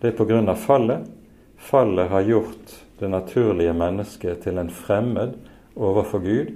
[0.00, 1.08] Det er av fallet.
[1.56, 5.38] Fallet har gjort det naturlige mennesket til en fremmed
[5.74, 6.52] overfor Gud,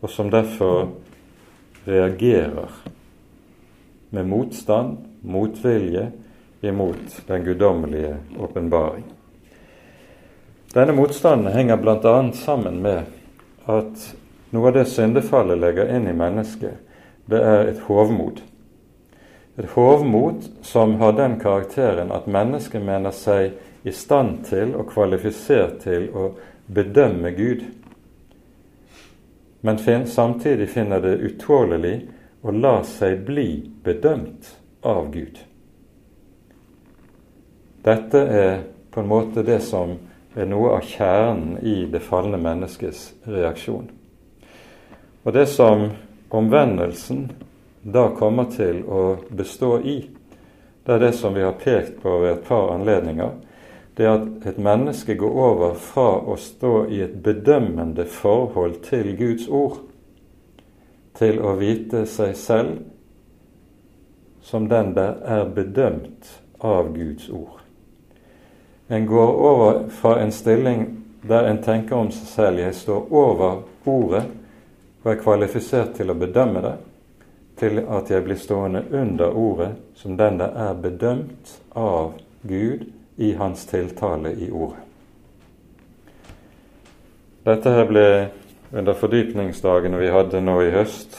[0.00, 0.90] og som derfor
[1.86, 2.70] reagerer
[4.10, 6.10] med motstand, motvilje,
[6.62, 9.04] imot den guddommelige åpenbaring.
[10.74, 12.32] Denne motstanden henger bl.a.
[12.32, 13.02] sammen med
[13.66, 14.06] at
[14.54, 16.78] noe av det syndefallet legger inn i mennesket,
[17.26, 18.40] det er et hovmod.
[19.60, 23.52] Et hovmod som har den karakteren at mennesket mener seg
[23.84, 26.30] i stand til og kvalifisert til å
[26.72, 27.66] bedømme Gud,
[29.64, 32.08] men samtidig finner det utålelig
[32.42, 34.48] å la seg bli bedømt
[34.82, 35.38] av Gud.
[37.82, 38.56] Dette er
[38.90, 39.94] på en måte det som
[40.34, 43.86] er noe av kjernen i det falne menneskets reaksjon.
[45.22, 45.88] Og det som
[46.34, 47.28] omvendelsen
[47.82, 50.00] da kommer til å bestå i,
[50.82, 53.30] det er det som vi har pekt på ved et par anledninger,
[53.96, 59.12] det er at et menneske går over fra å stå i et bedømmende forhold til
[59.18, 59.82] Guds ord,
[61.18, 62.78] til å vite seg selv
[64.42, 66.30] som den der er bedømt
[66.64, 67.60] av Guds ord.
[68.88, 70.86] En går over fra en stilling
[71.28, 74.24] der en tenker om seg selv jeg står over ordet
[75.02, 76.74] og er kvalifisert til å bedømme det,
[77.60, 82.16] til at jeg blir stående under ordet som den der er bedømt av
[82.48, 84.78] Gud i hans tiltale i ordet.
[87.42, 88.06] Dette her ble
[88.70, 91.16] under fordypningsdagene vi hadde nå i høst,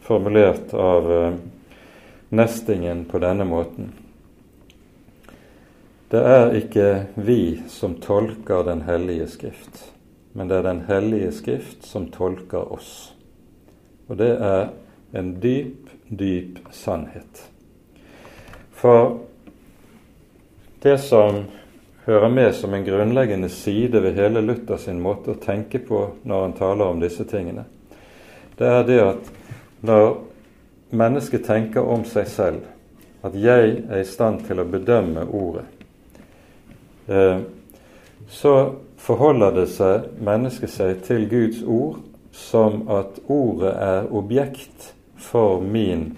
[0.00, 1.36] formulert av eh,
[2.28, 3.92] Nestingen på denne måten.
[6.10, 9.92] Det er ikke vi som tolker Den hellige skrift,
[10.32, 13.12] men det er Den hellige skrift som tolker oss.
[14.08, 14.70] Og det er
[15.12, 17.46] en dyp, dyp sannhet.
[18.72, 19.25] For
[20.86, 21.42] det som
[22.06, 26.46] hører med som en grunnleggende side ved hele Luther sin måte å tenke på når
[26.46, 27.66] han taler om disse tingene,
[28.56, 29.32] det er det at
[29.86, 30.12] når
[30.96, 32.62] mennesket tenker om seg selv,
[33.26, 35.66] at jeg er i stand til å bedømme ordet,
[37.06, 37.38] Eh,
[38.28, 42.00] så forholder det seg mennesket seg til Guds ord
[42.34, 46.10] som at ordet er objekt for min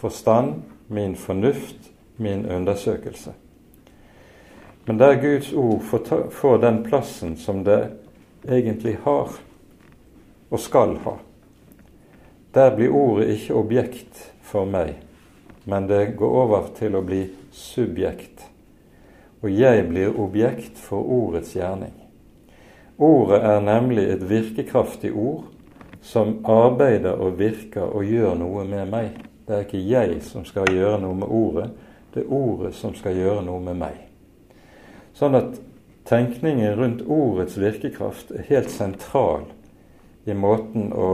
[0.00, 3.32] forstand, min fornuft, min undersøkelse.
[4.86, 5.82] Men der Guds ord
[6.30, 7.88] får den plassen som det
[8.48, 9.30] egentlig har
[10.50, 11.16] og skal ha,
[12.54, 14.98] der blir ordet ikke objekt for meg,
[15.64, 18.44] men det går over til å bli subjekt.
[19.42, 21.96] Og jeg blir objekt for ordets gjerning.
[23.00, 25.48] Ordet er nemlig et virkekraftig ord
[26.04, 29.16] som arbeider og virker og gjør noe med meg.
[29.48, 31.70] Det er ikke jeg som skal gjøre noe med ordet,
[32.14, 34.13] det er ordet som skal gjøre noe med meg.
[35.14, 35.60] Sånn at
[36.08, 39.46] tenkningen rundt ordets virkekraft er helt sentral
[40.24, 41.10] i måten å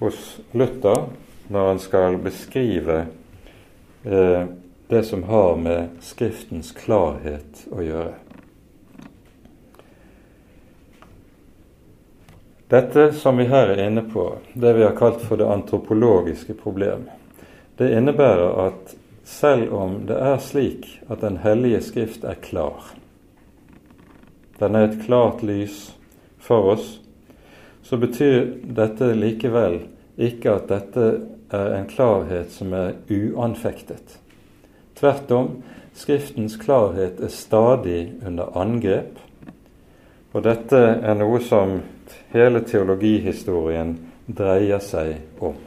[0.00, 1.04] hos Luther
[1.48, 3.06] når han skal beskrive
[4.04, 4.44] eh,
[4.88, 8.14] det som har med Skriftens klarhet å gjøre.
[12.70, 17.08] Dette som vi her er inne på, det vi har kalt for det antropologiske problem,
[17.76, 18.94] det innebærer at
[19.26, 22.94] selv om det er slik at Den hellige skrift er klar,
[24.60, 25.90] den er et klart lys
[26.40, 26.98] for oss,
[27.82, 29.80] så betyr dette likevel
[30.20, 31.06] ikke at dette
[31.50, 34.18] er en klarhet som er uanfektet.
[35.00, 35.54] Tvert om,
[36.00, 39.18] Skriftens klarhet er stadig under angrep,
[40.32, 41.80] og dette er noe som
[42.30, 43.96] hele teologihistorien
[44.38, 45.58] dreier seg om.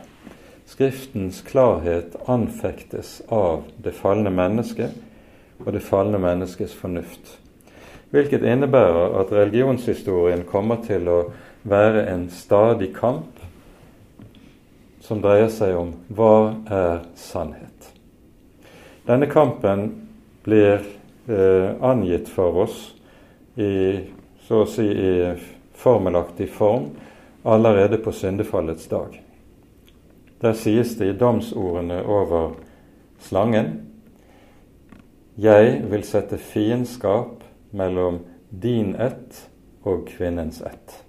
[0.65, 4.95] Skriftens klarhet anfektes av det falne mennesket
[5.59, 7.35] og det falne menneskets fornuft.
[8.13, 11.19] Hvilket innebærer at religionshistorien kommer til å
[11.65, 13.39] være en stadig kamp
[15.01, 17.89] som dreier seg om hva er sannhet.
[19.07, 19.89] Denne kampen
[20.45, 20.77] blir
[21.27, 22.77] eh, angitt for oss
[23.59, 23.73] i
[24.45, 25.33] så å si i
[25.79, 26.91] formelaktig form
[27.43, 29.17] allerede på syndefallets dag.
[30.43, 32.53] Der sies det i domsordene over
[33.23, 33.79] slangen
[35.39, 37.42] Jeg vil sette fiendskap
[37.73, 39.49] mellom din ett
[39.83, 41.03] og kvinnens ett.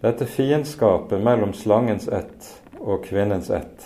[0.00, 2.48] Dette fiendskapet mellom slangens ett
[2.80, 3.84] og kvinnens ett,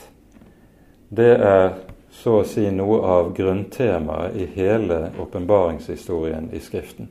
[1.08, 1.74] det er
[2.10, 7.10] så å si noe av grunntemaet i hele åpenbaringshistorien i Skriften.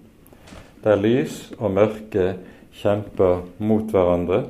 [0.84, 2.34] Der lys og mørke
[2.76, 4.46] kjemper mot hverandre,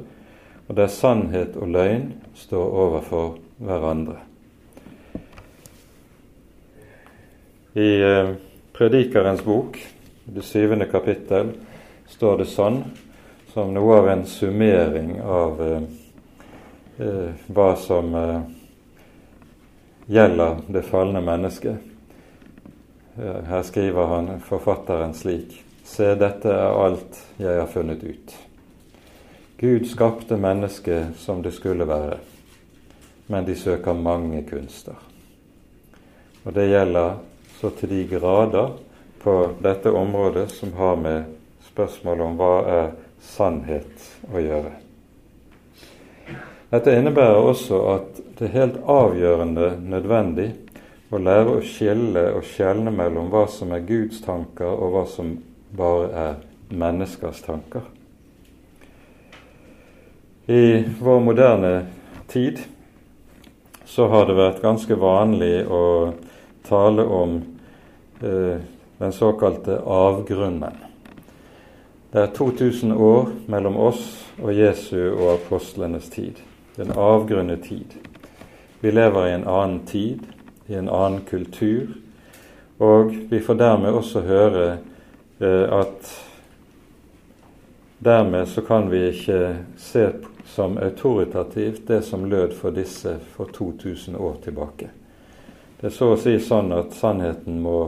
[0.66, 2.08] og der sannhet og løgn
[2.40, 4.18] står overfor hverandre.
[7.76, 8.32] I eh,
[8.76, 9.78] Predikerens bok,
[10.26, 11.54] det syvende kapittel,
[12.08, 12.82] står det sånn,
[13.54, 15.84] som noe av en summering av eh,
[16.98, 18.42] eh, hva som eh,
[20.06, 21.78] gjelder det falne mennesket.
[23.16, 28.32] Eh, her skriver han, forfatteren slik Se, dette er alt jeg har funnet ut.
[29.62, 32.18] Gud skapte mennesket som det skulle være,
[33.30, 34.98] men de søker mange kunster.
[36.44, 37.20] Og det gjelder
[37.60, 38.74] så til de grader
[39.26, 41.24] på dette området som har med
[41.66, 42.92] spørsmålet om hva er
[43.26, 44.74] sannhet å gjøre.
[46.70, 50.52] Dette innebærer også at det er helt avgjørende nødvendig
[51.10, 55.34] å lære å skille og skjelne mellom hva som er Guds tanker, og hva som
[55.74, 56.38] bare er
[56.70, 57.82] menneskers tanker.
[60.46, 61.74] I vår moderne
[62.30, 62.62] tid
[63.90, 66.14] så har det vært ganske vanlig å
[66.70, 67.40] tale om
[68.22, 68.62] eh,
[68.98, 70.82] den såkalte avgrunnen.
[72.12, 74.08] Det er 2000 år mellom oss
[74.42, 76.40] og Jesu og apostlenes tid.
[76.76, 77.98] Den avgrunne tid.
[78.82, 80.20] Vi lever i en annen tid,
[80.68, 81.88] i en annen kultur,
[82.80, 84.68] og vi får dermed også høre
[85.40, 86.26] Eh, at
[88.00, 90.10] dermed så kan vi ikke se
[90.46, 94.90] som autoritativt det som lød for disse for 2000 år tilbake.
[95.82, 97.80] Det er så å si sånn at sannheten må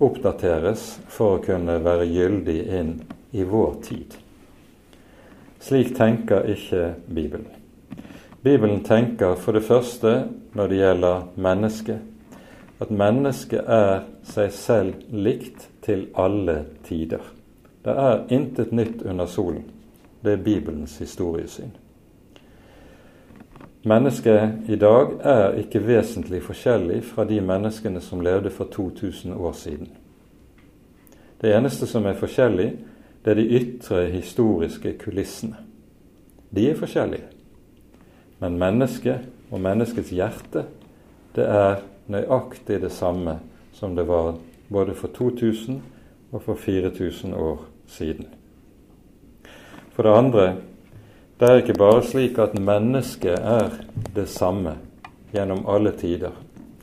[0.00, 2.92] oppdateres for å kunne være gyldig inn
[3.36, 4.16] i vår tid.
[5.60, 7.48] Slik tenker ikke Bibelen.
[8.42, 10.14] Bibelen tenker for det første
[10.56, 11.98] når det gjelder mennesket,
[12.80, 17.20] at mennesket er seg selv likt til alle tider.
[17.84, 19.66] Det er intet nytt under solen.
[20.24, 21.76] Det er Bibelens historiesyn.
[23.82, 29.52] Mennesket i dag er ikke vesentlig forskjellig fra de menneskene som levde for 2000 år
[29.56, 29.88] siden.
[31.40, 32.74] Det eneste som er forskjellig,
[33.24, 35.56] det er de ytre historiske kulissene.
[36.54, 37.24] De er forskjellige.
[38.40, 40.66] Men mennesket og menneskets hjerte,
[41.36, 41.80] det er
[42.12, 43.38] nøyaktig det samme
[43.72, 44.34] som det var
[44.68, 45.80] både for 2000
[46.32, 48.26] og for 4000 år siden.
[49.92, 50.56] For det andre
[51.40, 53.70] Det er ikke bare slik at mennesket er
[54.12, 54.74] det samme
[55.32, 56.34] gjennom alle tider.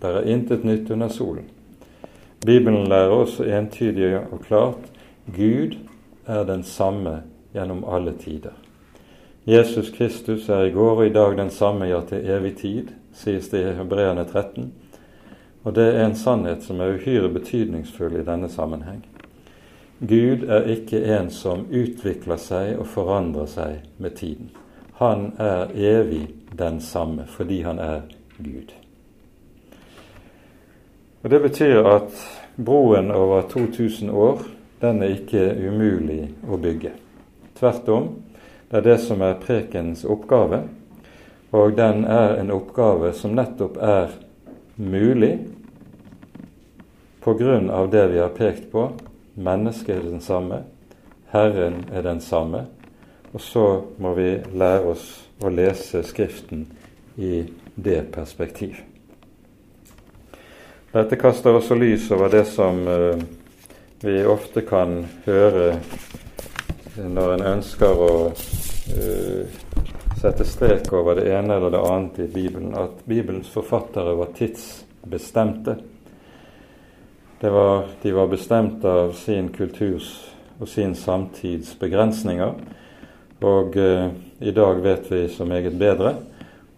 [0.01, 1.43] Det er intet nytt under solen.
[2.41, 4.87] Bibelen lærer oss entydig og klart
[5.35, 5.75] Gud
[6.25, 7.19] er den samme
[7.53, 8.55] gjennom alle tider.
[9.45, 13.49] Jesus Kristus er i går og i dag den samme, ja, til evig tid, sies
[13.53, 14.71] det i Hebreerne 13.
[15.63, 19.05] Og det er en sannhet som er uhyre betydningsfull i denne sammenheng.
[19.99, 24.51] Gud er ikke en som utvikler seg og forandrer seg med tiden.
[24.99, 26.27] Han er evig
[26.57, 28.03] den samme fordi han er
[28.37, 28.73] Gud.
[31.23, 32.13] Og Det betyr at
[32.55, 34.45] broen over 2000 år
[34.81, 36.93] den er ikke umulig å bygge.
[37.57, 38.07] Tvert om,
[38.69, 40.61] det er det som er prekens oppgave,
[41.51, 44.13] og den er en oppgave som nettopp er
[44.77, 45.39] mulig
[47.21, 48.91] på grunn av det vi har pekt på,
[49.37, 50.63] Mennesket er den samme,
[51.29, 52.65] Herren er den samme.
[53.33, 53.65] Og så
[54.01, 55.07] må vi lære oss
[55.45, 56.63] å lese Skriften
[57.21, 57.43] i
[57.75, 58.79] det perspektiv.
[60.93, 63.19] Dette kaster også lys over det som uh,
[64.01, 65.75] vi ofte kan høre
[66.97, 69.59] når en ønsker å uh,
[70.17, 75.77] sette strek over det ene eller det annet i Bibelen, at Bibelens forfattere var tidsbestemte.
[77.41, 80.07] Var, de var bestemt av sin kulturs
[80.57, 82.55] og sin samtids begrensninger.
[83.45, 84.07] Og eh,
[84.39, 86.15] i dag vet vi så meget bedre,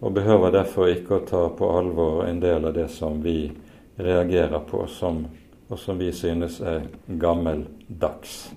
[0.00, 3.48] og behøver derfor ikke å ta på alvor en del av det som vi
[3.96, 5.22] reagerer på, som,
[5.68, 8.50] og som vi synes er gammeldags.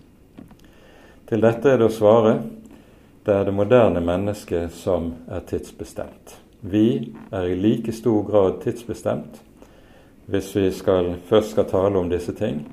[1.32, 2.36] Til dette er det å svare
[3.24, 6.36] det er det moderne mennesket som er tidsbestemt.
[6.60, 9.40] Vi er i like stor grad tidsbestemt
[10.26, 12.64] hvis vi skal, først skal tale om disse ting.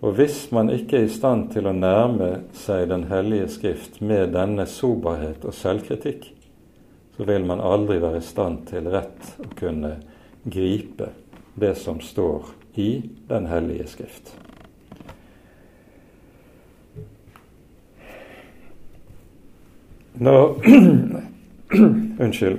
[0.00, 4.32] Og hvis man ikke er i stand til å nærme seg Den hellige Skrift med
[4.32, 6.30] denne soberhet og selvkritikk,
[7.16, 9.98] så vil man aldri være i stand til rett å kunne
[10.44, 11.10] gripe
[11.60, 12.48] det som står
[12.80, 14.32] i Den hellige Skrift.
[20.20, 20.56] Når
[22.24, 22.58] Unnskyld.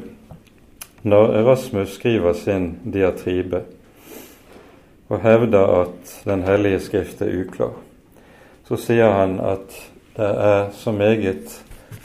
[1.02, 3.64] Når Erasmus skriver sin diatribe
[5.12, 7.74] og hevder at Den hellige skrift er uklar,
[8.68, 9.74] så sier han at
[10.16, 11.58] det er så meget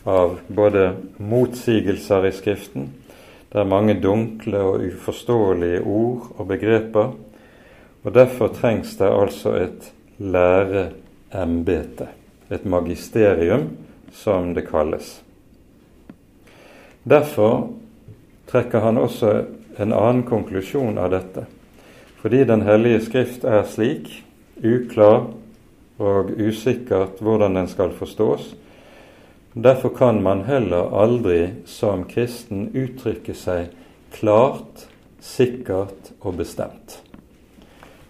[0.07, 0.89] av både
[1.19, 2.89] motsigelser i Skriften,
[3.53, 7.15] det er mange dunkle og uforståelige ord og begreper,
[8.03, 12.09] og derfor trengs det altså et læreembete,
[12.51, 13.69] et magisterium,
[14.13, 15.21] som det kalles.
[17.05, 17.69] Derfor
[18.51, 19.35] trekker han også
[19.79, 21.47] en annen konklusjon av dette
[22.27, 24.09] fordi Den hellige skrift er slik,
[24.59, 25.29] uklar
[26.03, 28.49] og usikkert hvordan den skal forstås.
[29.55, 33.69] Derfor kan man heller aldri som kristen uttrykke seg
[34.11, 34.89] klart,
[35.23, 36.97] sikkert og bestemt.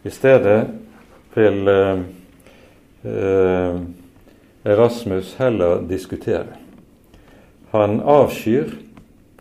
[0.04, 0.64] I stedet
[1.34, 2.00] vil eh,
[3.04, 3.76] eh,
[4.64, 6.56] Erasmus heller diskutere.
[7.76, 8.72] Han avskyr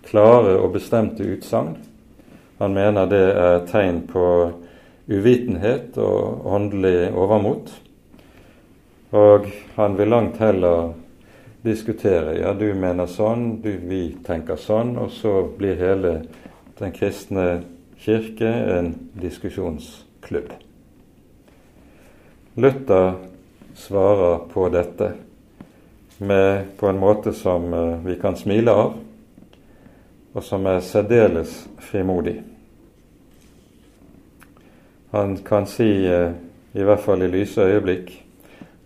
[0.04, 1.78] klare og bestemte utsagn.
[2.60, 4.28] Han mener det er tegn på
[5.08, 7.72] uvitenhet og åndelig overmot.
[9.16, 10.94] Og han vil langt heller
[11.66, 12.38] diskutere.
[12.40, 14.96] Ja, du mener sånn, du, vi tenker sånn.
[15.02, 16.18] Og så blir hele
[16.80, 17.64] den kristne
[18.02, 20.52] kirke en diskusjonsklubb.
[22.56, 23.16] Luther
[23.76, 25.12] svarer på dette
[26.18, 28.94] med, på en måte som uh, vi kan smile av,
[30.36, 32.38] og som er særdeles frimodig.
[35.16, 36.32] Han kan si, eh,
[36.74, 38.10] i hvert fall i lyse øyeblikk,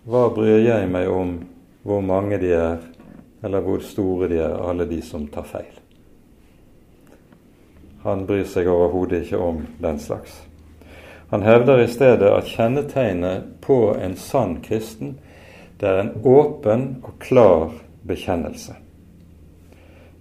[0.06, 1.32] hva bryr jeg meg om
[1.82, 2.84] hvor mange de er,
[3.42, 5.72] eller hvor store de er, alle de som tar feil?
[8.06, 10.38] Han bryr seg overhodet ikke om den slags.
[11.34, 15.18] Han hevder i stedet at kjennetegnet på en sann kristen,
[15.82, 17.72] det er en åpen og klar
[18.06, 18.78] bekjennelse.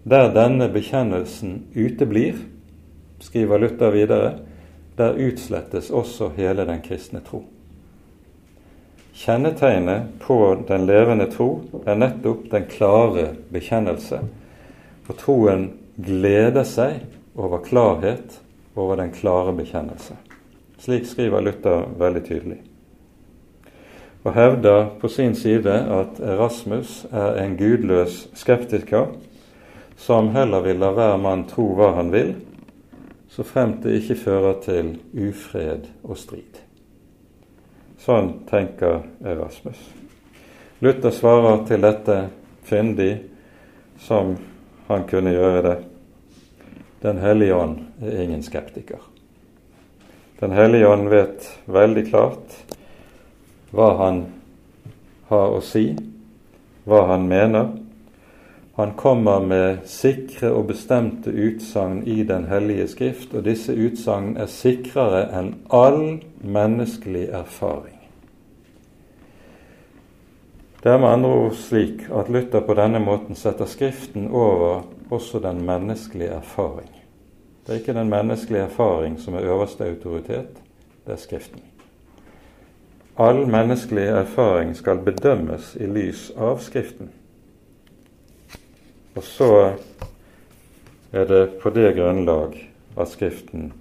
[0.09, 2.47] Der denne bekjennelsen uteblir,
[3.21, 4.39] skriver Luther videre,
[4.99, 7.45] der utslettes også hele den kristne tro.
[9.19, 10.39] Kjennetegnet på
[10.69, 11.49] den levende tro
[11.87, 14.21] er nettopp den klare bekjennelse.
[15.07, 17.01] For troen gleder seg
[17.35, 18.39] over klarhet,
[18.79, 20.15] over den klare bekjennelse.
[20.79, 22.59] Slik skriver Luther veldig tydelig.
[24.23, 29.09] Og hevder på sin side at Erasmus er en gudløs skeptiker
[29.99, 32.37] som heller vil la hver mann tro hva han vil,
[33.29, 36.61] så fremt det ikke fører til ufred og strid.
[37.99, 39.79] Sånn tenker Erasmus.
[40.81, 42.19] Luther svarer til dette
[42.69, 43.13] fyndig,
[43.99, 44.37] som
[44.87, 45.77] han kunne gjøre det.
[47.03, 49.03] Den hellige ånd er ingen skeptiker.
[50.41, 52.55] Den hellige ånd vet veldig klart
[53.75, 54.21] hva han
[55.29, 55.91] har å si,
[56.89, 57.73] hva han mener.
[58.79, 64.47] Han kommer med sikre og bestemte utsagn i Den hellige skrift, og disse utsagn er
[64.47, 67.97] sikrere enn all menneskelig erfaring.
[70.79, 75.43] Det er med andre ord slik at Luther på denne måten setter Skriften over også
[75.43, 76.95] den menneskelige erfaring.
[77.67, 80.63] Det er ikke den menneskelige erfaring som er øverste autoritet,
[81.07, 81.67] det er Skriften.
[83.19, 87.11] All menneskelig erfaring skal bedømmes i lys av Skriften.
[89.19, 89.73] Og så
[91.11, 92.53] er det på det grunnlag
[92.95, 93.73] at Skriften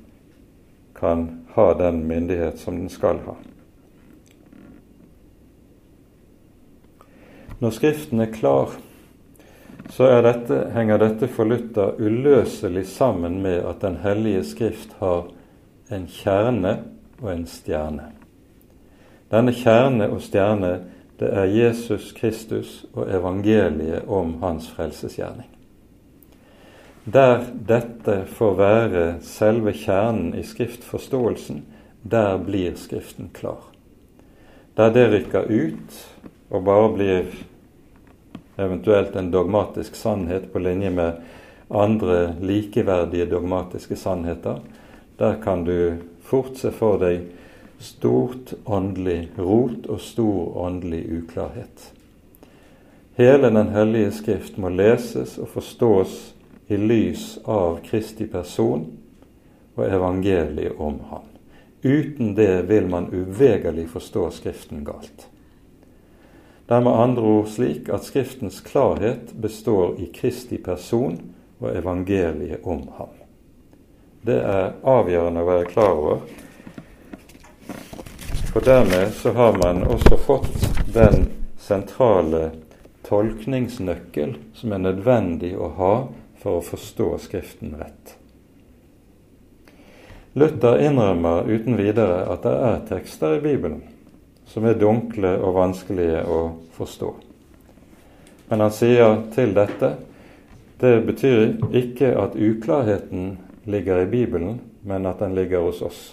[0.97, 3.35] kan ha den myndighet som den skal ha.
[7.61, 8.73] Når Skriften er klar,
[9.93, 15.29] så dette, henger dette for Luther uløselig sammen med at Den hellige Skrift har
[15.93, 16.79] en kjerne
[17.21, 18.09] og en stjerne.
[19.29, 20.79] Denne kjerne og stjerne,
[21.19, 25.49] det er Jesus Kristus og evangeliet om hans frelsesgjerning.
[27.07, 31.63] Der dette får være selve kjernen i skriftforståelsen,
[32.03, 33.63] der blir Skriften klar.
[34.77, 35.97] Der det rykker ut
[36.49, 37.31] og bare blir
[38.57, 41.23] eventuelt en dogmatisk sannhet på linje med
[41.69, 44.59] andre likeverdige dogmatiske sannheter,
[45.17, 47.23] der kan du fort se for deg
[47.79, 51.91] stort åndelig rot og stor åndelig uklarhet.
[53.17, 56.33] Hele Den hellige skrift må leses og forstås
[56.67, 58.85] i lys av Kristi person
[59.75, 61.25] og evangeliet om ham.
[61.83, 65.27] Uten det vil man uvegerlig forstå Skriften galt.
[66.67, 71.15] Det er med andre ord slik at Skriftens klarhet består i Kristi person
[71.59, 73.13] og evangeliet om ham.
[74.21, 76.25] Det er avgjørende å være klar over.
[78.57, 81.27] For dermed så har man også fått den
[81.61, 82.47] sentrale
[83.05, 85.91] tolkningsnøkkel som er nødvendig å ha
[86.41, 88.15] for å forstå Skriften rett.
[90.33, 93.83] Luther innrømmer uten videre at det er tekster i Bibelen
[94.49, 96.43] som er dunkle og vanskelige å
[96.81, 97.13] forstå.
[98.49, 99.99] Men han sier til dette
[100.81, 103.35] det betyr ikke at uklarheten
[103.69, 106.07] ligger i Bibelen, men at den ligger hos oss.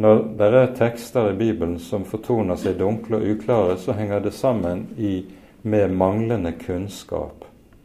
[0.00, 4.32] Når det er tekster i Bibelen som fortoner seg dunkle og uklare, så henger det
[4.34, 5.24] sammen i,
[5.62, 7.44] med manglende kunnskap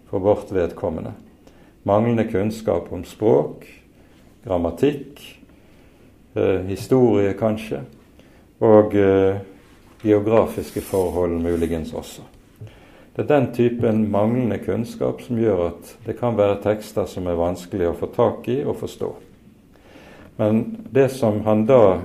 [0.10, 1.12] for vårt vedkommende.
[1.84, 3.68] Manglende kunnskap om språk,
[4.46, 5.22] grammatikk,
[6.34, 7.84] eh, historie kanskje,
[8.60, 9.44] og eh,
[10.02, 12.24] geografiske forhold muligens også.
[13.16, 17.40] Det er den typen manglende kunnskap som gjør at det kan være tekster som er
[17.40, 19.16] vanskelig å få tak i og forstå.
[20.38, 22.00] Men det som han da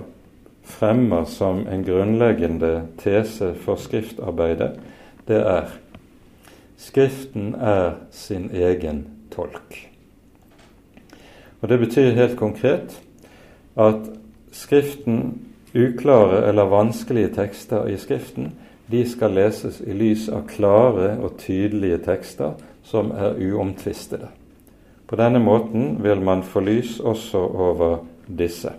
[0.65, 4.75] fremmer som en grunnleggende tese for skriftarbeidet,
[5.29, 5.79] det er
[6.83, 9.77] Skriften er sin egen tolk.
[11.61, 12.97] Og Det betyr helt konkret
[13.79, 14.11] at
[14.53, 15.39] Skriften
[15.75, 18.53] Uklare eller vanskelige tekster i Skriften
[18.91, 24.29] de skal leses i lys av klare og tydelige tekster som er uomtvistede.
[25.07, 28.73] På denne måten vil man få lys også over disse.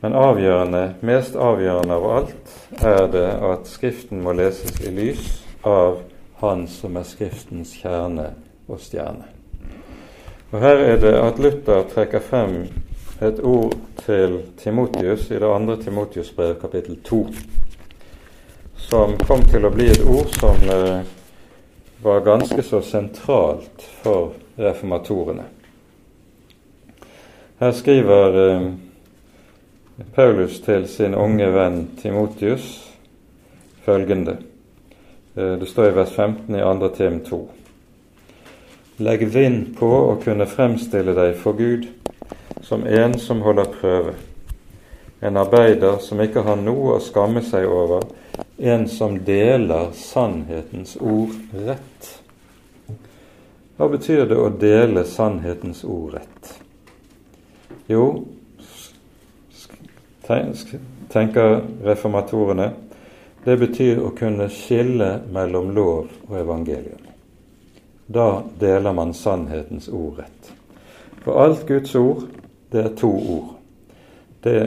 [0.00, 5.30] Men avgjørende, mest avgjørende av alt er det at Skriften må leses i lys
[5.66, 6.02] av
[6.42, 8.28] Han som er Skriftens kjerne
[8.68, 9.24] og stjerne.
[10.52, 12.66] Og Her er det at Luther trekker frem
[13.24, 13.72] et ord
[14.04, 17.20] til Timotius i det andre Timotius-brev, kapittel 2,
[18.88, 21.08] som kom til å bli et ord som eh,
[22.04, 25.48] var ganske så sentralt for reformatorene.
[27.58, 28.72] Her skriver eh,
[30.14, 32.66] Paulus til sin unge venn Timotius
[33.84, 34.34] følgende.
[35.36, 36.88] Eh, det står i vers 15 i 2.
[36.96, 37.38] Tim 2.
[39.08, 41.88] Legg vind på å kunne fremstille deg for Gud
[42.60, 44.14] som en som holder prøve,
[45.20, 48.04] en arbeider som ikke har noe å skamme seg over,
[48.58, 52.12] en som deler sannhetens ord rett.
[53.80, 56.65] Hva betyr det å dele sannhetens ord rett?
[57.86, 58.24] Jo,
[61.12, 62.70] tenker reformatorene,
[63.44, 67.04] det betyr å kunne skille mellom lov og evangelium.
[68.06, 70.50] Da deler man sannhetens ord rett.
[71.22, 72.26] For alt Guds ord
[72.74, 73.52] det er to ord.
[74.42, 74.58] Det,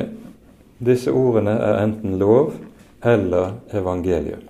[0.80, 2.54] disse ordene er enten lov
[3.04, 4.48] eller evangelium.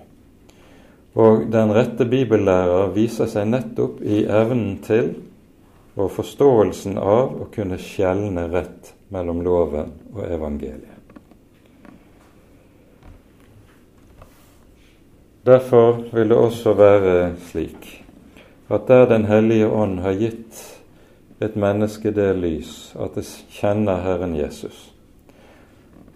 [1.18, 5.10] Og den rette bibellærer viser seg nettopp i evnen til
[5.94, 10.96] og forståelsen av å kunne skjelne rett mellom loven og evangeliet.
[15.42, 17.14] Derfor vil det også være
[17.50, 17.96] slik
[18.70, 20.60] at der Den hellige ånd har gitt
[21.40, 24.92] et menneske det lys at det kjenner Herren Jesus,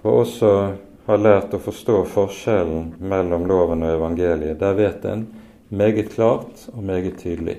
[0.05, 0.51] og også
[1.07, 5.27] har lært å forstå forskjellen mellom loven og evangeliet, der vet en
[5.68, 7.59] meget klart og meget tydelig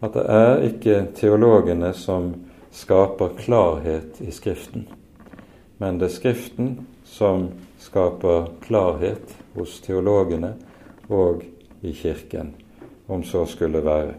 [0.00, 2.32] at det er ikke teologene som
[2.72, 4.86] skaper klarhet i Skriften,
[5.78, 6.72] men det er Skriften
[7.04, 10.54] som skaper klarhet hos teologene
[11.08, 11.44] og
[11.82, 12.54] i Kirken,
[13.08, 14.14] om så skulle være.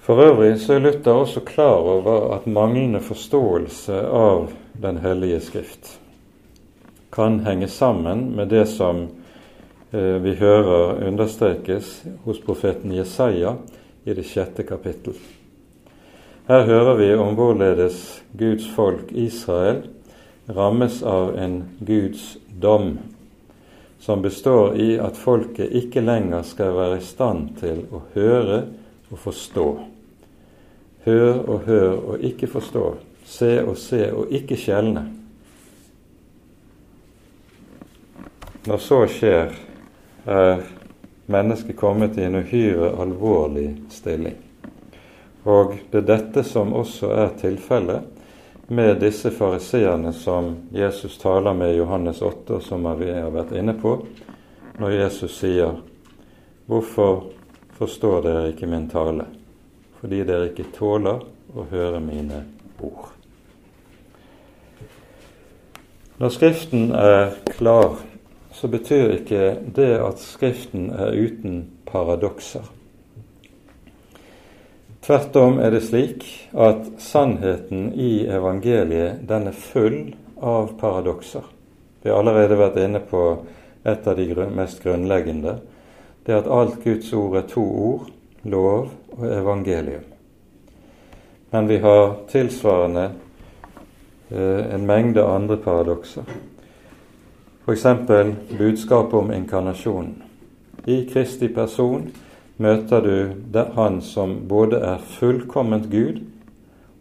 [0.00, 6.00] For øvrig så er Luther også klar over at manglende forståelse av Den hellige skrift
[7.12, 9.08] kan henge sammen med det som
[9.90, 13.56] vi hører understrekes hos profeten Jesaja
[14.04, 15.16] i det sjette kapittel.
[16.46, 19.84] Her hører vi om hvorledes Guds folk Israel
[20.50, 22.98] rammes av en Guds dom,
[24.00, 28.64] som består i at folket ikke lenger skal være i stand til å høre
[29.10, 29.68] og forstå.
[31.04, 32.84] Hør og hør og ikke forstå.
[33.26, 35.06] Se og se og ikke skjelne.
[38.66, 39.54] Når så skjer,
[40.30, 40.62] er
[41.30, 44.36] mennesket kommet i en uhyre alvorlig stilling.
[45.42, 48.20] Og det er dette som også er tilfellet
[48.70, 53.54] med disse fariseerne som Jesus taler med i Johannes 8, og som vi har vært
[53.58, 53.96] inne på,
[54.78, 55.80] når Jesus sier
[56.70, 57.24] Hvorfor
[57.74, 59.24] forstår dere ikke min tale?
[59.98, 62.44] Fordi dere ikke tåler å høre mine
[62.78, 63.08] ord.
[66.20, 67.98] Når Skriften er klar,
[68.60, 72.66] så betyr ikke det at Skriften er uten paradokser.
[75.00, 79.96] Tvert om er det slik at sannheten i evangeliet den er full
[80.36, 81.46] av paradokser.
[82.02, 83.24] Vi har allerede vært inne på
[83.80, 85.56] et av de mest grunnleggende.
[86.26, 88.12] Det at alt Guds ord er to ord
[88.44, 90.04] lov og evangelium.
[91.50, 93.08] Men vi har tilsvarende
[94.28, 96.28] eh, en mengde andre paradokser.
[97.70, 97.86] F.eks.
[98.58, 100.22] budskapet om inkarnasjonen.
[100.84, 102.08] I Kristi person
[102.56, 106.18] møter du Han som både er fullkomment Gud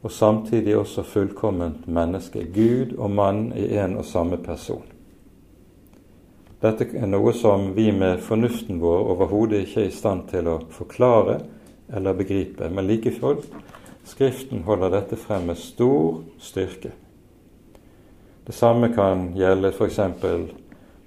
[0.03, 2.45] og samtidig også fullkomment menneske.
[2.53, 4.85] Gud og mann i en og samme person.
[6.61, 10.59] Dette er noe som vi med fornuften vår overhodet ikke er i stand til å
[10.69, 11.39] forklare
[11.89, 13.49] eller begripe, men like fullt
[14.05, 16.91] Skriften holder dette frem med stor styrke.
[18.49, 19.99] Det samme kan gjelde f.eks.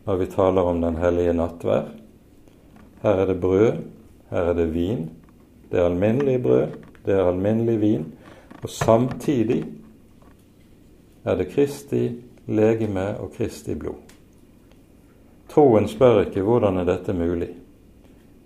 [0.04, 1.90] når vi taler om Den hellige nattvær.
[3.02, 3.82] Her er det brød
[4.32, 5.10] her er det vin.
[5.70, 6.68] Det er alminnelig brød,
[7.04, 8.06] det er alminnelig vin.
[8.62, 9.64] Og samtidig
[11.24, 14.00] er det Kristi legeme og Kristi blod.
[15.48, 17.50] Troen spør ikke hvordan er dette mulig.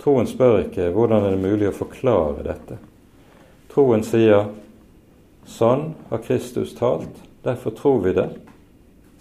[0.02, 2.80] Troen spør ikke hvordan er det mulig å forklare dette.
[3.70, 4.50] Troen sier
[5.46, 8.28] sånn har Kristus talt, derfor tror vi det,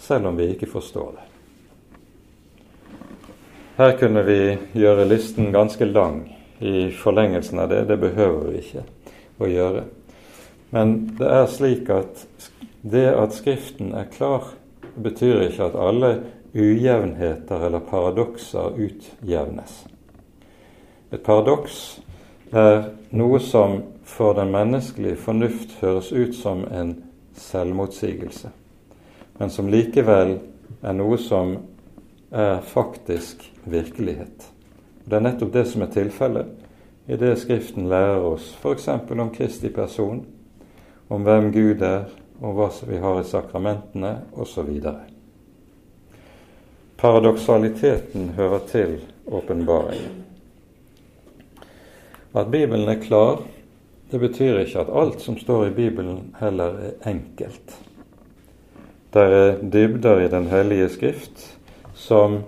[0.02, 1.35] selv om vi ikke forstår det.
[3.76, 6.22] Her kunne vi gjøre listen ganske lang
[6.64, 7.82] i forlengelsen av det.
[7.90, 8.84] Det behøver vi ikke
[9.44, 9.82] å gjøre.
[10.72, 12.24] Men det er slik at
[12.88, 14.48] det at Skriften er klar,
[14.96, 16.14] betyr ikke at alle
[16.56, 19.76] ujevnheter eller paradokser utjevnes.
[21.12, 22.00] Et paradoks
[22.56, 26.96] er noe som for den menneskelige fornuft høres ut som en
[27.36, 28.56] selvmotsigelse,
[29.36, 30.38] men som likevel
[30.80, 31.58] er noe som
[32.36, 34.52] er faktisk virkelighet.
[35.06, 36.52] Det er nettopp det som er tilfellet
[37.08, 38.88] i det Skriften lærer oss, f.eks.
[38.90, 40.26] om Kristi person,
[41.08, 42.10] om hvem Gud er,
[42.42, 44.82] om hva vi har i sakramentene, osv.
[46.98, 48.96] Paradoksaliteten hører til
[49.28, 50.24] åpenbaringen.
[52.36, 53.46] At Bibelen er klar,
[54.12, 57.78] det betyr ikke at alt som står i Bibelen, heller er enkelt.
[59.14, 61.55] Det er dybder i Den hellige skrift
[62.06, 62.39] som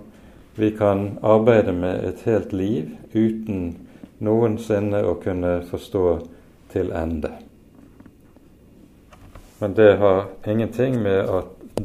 [0.54, 3.76] vi kan arbeide med et helt liv uten
[4.22, 6.06] noensinne å kunne forstå
[6.72, 7.30] til ende.
[9.58, 11.30] Men det har ingenting med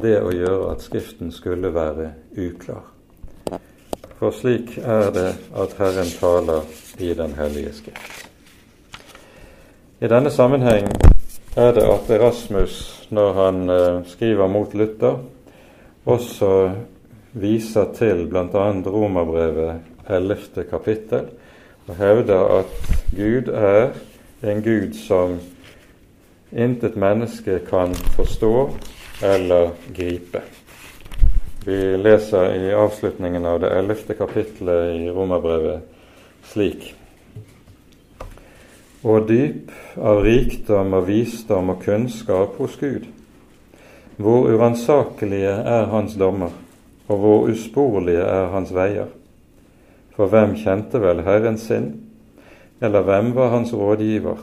[0.02, 2.84] det å gjøre at Skriften skulle være uklar.
[4.18, 6.62] For slik er det at Herren taler
[6.98, 8.28] i Den hellige Skrift.
[10.00, 10.90] I denne sammenheng
[11.56, 15.18] er det at Erasmus, når han eh, skriver mot Luther,
[16.04, 16.50] også
[17.34, 18.66] viser til bl.a.
[18.86, 20.64] Romerbrevet 11.
[20.70, 21.28] kapittel
[21.88, 22.74] og hevder at
[23.16, 23.96] Gud er
[24.44, 25.38] en Gud som
[26.52, 28.70] intet menneske kan forstå
[29.22, 30.42] eller gripe.
[31.64, 35.82] Vi leser i avslutningen av det ellevte kapittelet i Romerbrevet
[36.44, 36.92] slik
[39.04, 43.04] Og dyp av rikdom og visdom og kunnskap hos Gud.
[44.16, 46.54] Hvor uransakelige er Hans dommer,
[47.08, 49.10] og hvor usporlige er Hans veier.
[50.14, 51.90] For hvem kjente vel Herren sin,
[52.80, 54.38] eller hvem var hans rådgiver?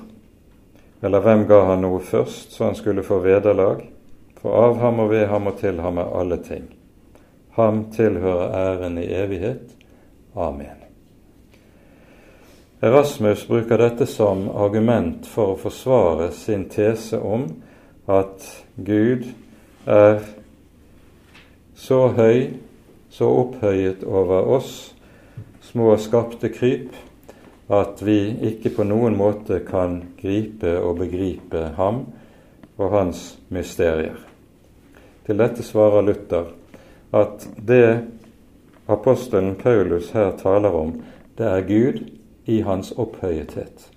[1.01, 3.83] Eller hvem ga han noe først, så han skulle få vederlag?
[4.41, 6.67] For av ham og ved ham og til ham er alle ting.
[7.57, 9.75] Ham tilhører æren i evighet.
[10.35, 10.77] Amen.
[12.81, 17.45] Erasmus bruker dette som argument for å forsvare sin tese om
[18.09, 19.27] at Gud
[19.85, 20.23] er
[21.81, 22.51] så høy,
[23.09, 24.91] så opphøyet over oss
[25.65, 26.93] små skapte kryp
[27.71, 28.17] at vi
[28.51, 32.03] ikke på noen måte kan gripe og begripe ham
[32.77, 34.19] og hans mysterier.
[35.25, 36.51] Til dette svarer Luther
[37.17, 38.03] at det
[38.91, 40.93] apostelen Paulus her taler om,
[41.37, 42.03] det er Gud
[42.45, 43.87] i hans opphøyethet.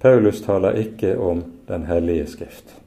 [0.00, 2.79] Paulus taler ikke om Den hellige skrift.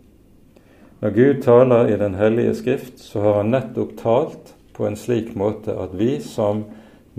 [1.03, 5.33] Når Gud taler i Den hellige skrift, så har han nettopp talt på en slik
[5.35, 6.61] måte at vi som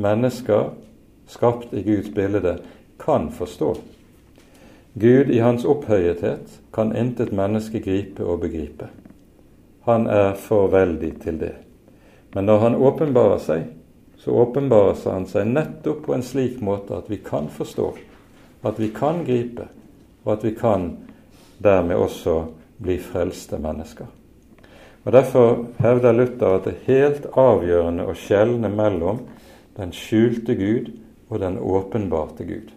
[0.01, 0.71] mennesker
[1.29, 2.55] skapt i Guds bilde,
[2.97, 3.75] kan forstå.
[4.95, 8.89] Gud i hans opphøyethet kan intet menneske gripe og begripe.
[9.85, 11.53] Han er for veldig til det.
[12.33, 13.69] Men når han åpenbarer seg,
[14.17, 17.93] så åpenbarer han seg nettopp på en slik måte at vi kan forstå,
[18.65, 19.69] at vi kan gripe,
[20.25, 20.95] og at vi kan
[21.61, 24.07] dermed også bli frelste mennesker.
[25.05, 29.25] Og Derfor hevder Luther at det er helt avgjørende å skjelne mellom
[29.77, 30.93] den skjulte Gud
[31.29, 32.71] og den åpenbarte Gud.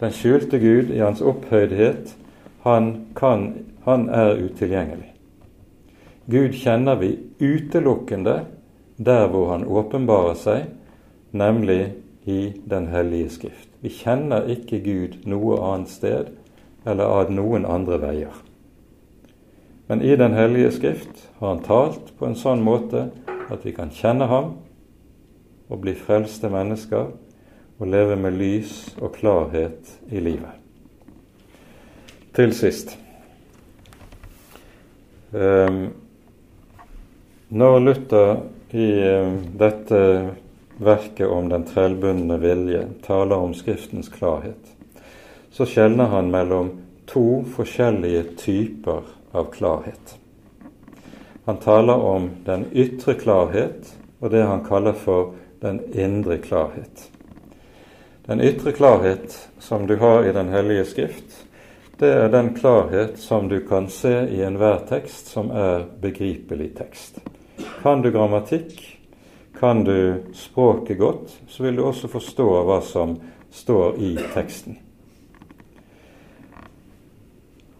[0.00, 2.16] Den skjulte Gud i hans opphøydhet,
[2.62, 3.52] han, kan,
[3.84, 5.10] han er utilgjengelig.
[6.30, 8.44] Gud kjenner vi utelukkende
[8.96, 10.70] der hvor han åpenbarer seg,
[11.32, 11.92] nemlig
[12.24, 13.68] i Den hellige skrift.
[13.80, 16.30] Vi kjenner ikke Gud noe annet sted
[16.86, 18.36] eller av noen andre veier.
[19.92, 23.10] Men i Den hellige skrift har han talt på en sånn måte
[23.52, 24.54] at vi kan kjenne ham
[25.68, 27.10] og bli frelste mennesker
[27.76, 28.72] og leve med lys
[29.02, 30.56] og klarhet i livet.
[32.32, 32.96] Til sist
[35.36, 35.84] um,
[37.52, 38.34] Når Luther
[38.72, 40.02] i um, dette
[40.80, 44.76] verket om den trellbundne vilje taler om Skriftens klarhet,
[45.52, 46.78] så skjelner han mellom
[47.12, 50.18] to forskjellige typer av klarhet.
[51.44, 57.08] Han taler om den ytre klarhet og det han kaller for den indre klarhet.
[58.26, 61.46] Den ytre klarhet som du har i Den hellige skrift,
[61.98, 67.18] det er den klarhet som du kan se i enhver tekst som er begripelig tekst.
[67.82, 68.98] Kan du grammatikk,
[69.58, 73.18] kan du språket godt, så vil du også forstå hva som
[73.50, 74.81] står i teksten.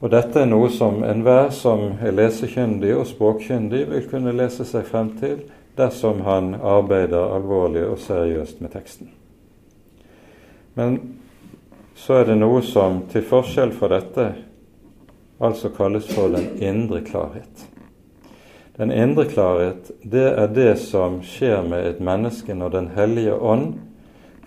[0.02, 4.86] Og dette er noe som enhver som er lesekyndig og språkkyndig, vil kunne lese seg
[4.88, 5.44] frem til
[5.78, 9.12] dersom han arbeider alvorlig og seriøst med teksten.
[10.74, 10.98] Men
[11.94, 14.26] så er det noe som til forskjell fra dette
[15.42, 17.68] altså kalles for den indre klarhet.
[18.76, 23.74] Den indre klarhet, det er det som skjer med et menneske når Den hellige ånd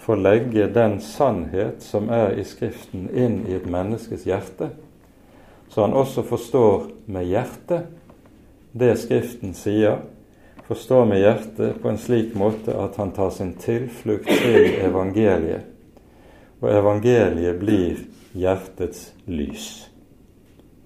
[0.02, 4.70] får legge den sannhet som er i Skriften, inn i et menneskes hjerte,
[5.76, 7.90] så han også forstår med hjertet
[8.72, 9.98] det Skriften sier,
[10.70, 15.68] forstår med hjertet på en slik måte at han tar sin tilflukt til evangeliet.
[16.64, 18.00] Og evangeliet blir
[18.32, 19.68] hjertets lys.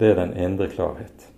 [0.02, 1.30] Det er den indre klarhet.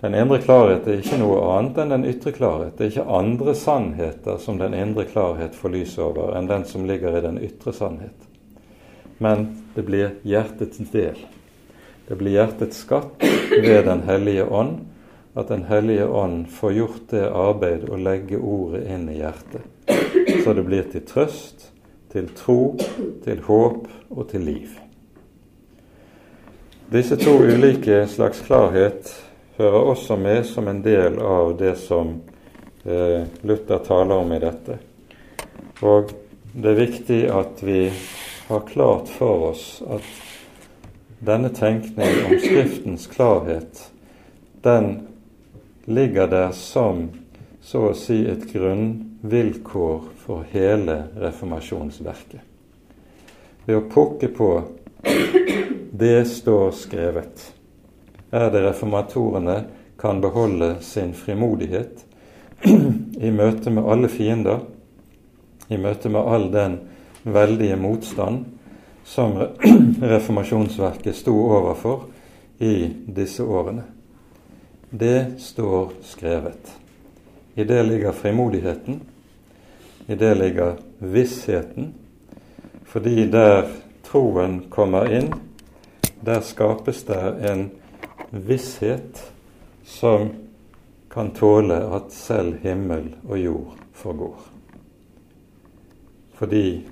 [0.00, 2.78] Den indre klarhet er ikke noe annet enn den ytre klarhet.
[2.80, 6.88] Det er ikke andre sannheter som den indre klarhet får lys over, enn den som
[6.88, 8.28] ligger i den ytre sannhet.
[9.20, 11.20] Men det blir hjertets del.
[12.06, 14.78] Det blir hjertets skatt ved Den hellige ånd,
[15.34, 19.66] at Den hellige ånd får gjort det arbeid å legge ordet inn i hjertet,
[20.44, 21.70] så det blir til trøst,
[22.12, 22.76] til tro,
[23.24, 24.76] til håp og til liv.
[26.86, 29.10] Disse to ulike slags klarhet
[29.56, 32.12] hører også med som en del av det som
[32.84, 34.78] eh, Luther taler om i dette.
[35.82, 36.14] Og
[36.54, 37.80] det er viktig at vi
[38.46, 40.25] har klart for oss at
[41.26, 43.92] denne tenkning om Skriftens klarhet,
[44.62, 45.00] den
[45.84, 47.08] ligger der som
[47.62, 52.40] så å si et grunnvilkår for hele reformasjonsverket.
[53.66, 54.50] Ved å pukke på
[55.92, 57.50] 'det står skrevet',
[58.30, 59.64] er det reformatorene
[59.98, 62.04] kan beholde sin frimodighet
[63.20, 64.60] i møte med alle fiender,
[65.68, 66.78] i møte med all den
[67.24, 68.44] veldige motstand
[69.06, 69.38] som
[70.00, 72.00] reformasjonsverket sto overfor
[72.58, 73.82] i disse årene.
[74.90, 76.72] Det står skrevet.
[77.54, 79.00] I det ligger frimodigheten,
[80.06, 81.94] i det ligger vissheten,
[82.84, 83.70] fordi der
[84.02, 85.32] troen kommer inn,
[86.20, 87.70] der skapes det en
[88.30, 89.22] visshet
[89.86, 90.28] som
[91.10, 94.36] kan tåle at selv himmel og jord forgår.
[96.36, 96.82] Fordi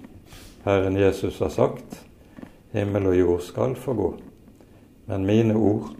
[0.64, 2.03] Herren Jesus har sagt
[2.74, 4.08] himmel og jord skal forgå,
[5.06, 5.92] men mine ord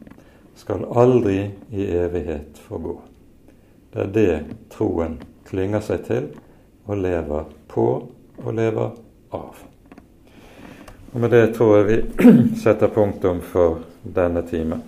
[0.59, 1.39] skal aldri
[1.71, 2.97] i evighet forgå.
[3.95, 6.27] Det er det troen klynger seg til
[6.87, 7.87] og lever på
[8.43, 8.97] og lever
[9.31, 9.61] av.
[11.15, 12.27] Og Med det tror jeg vi
[12.65, 14.81] setter punktum for denne time.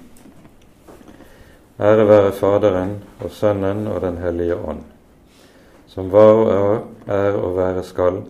[1.79, 4.83] Ære være Faderen og Sønnen og Den hellige ånd,
[5.87, 8.23] som var og er og være skal,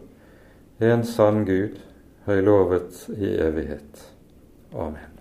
[0.80, 1.78] en sann Gud,
[2.26, 4.06] høylovet i evighet.
[4.74, 5.15] Amen.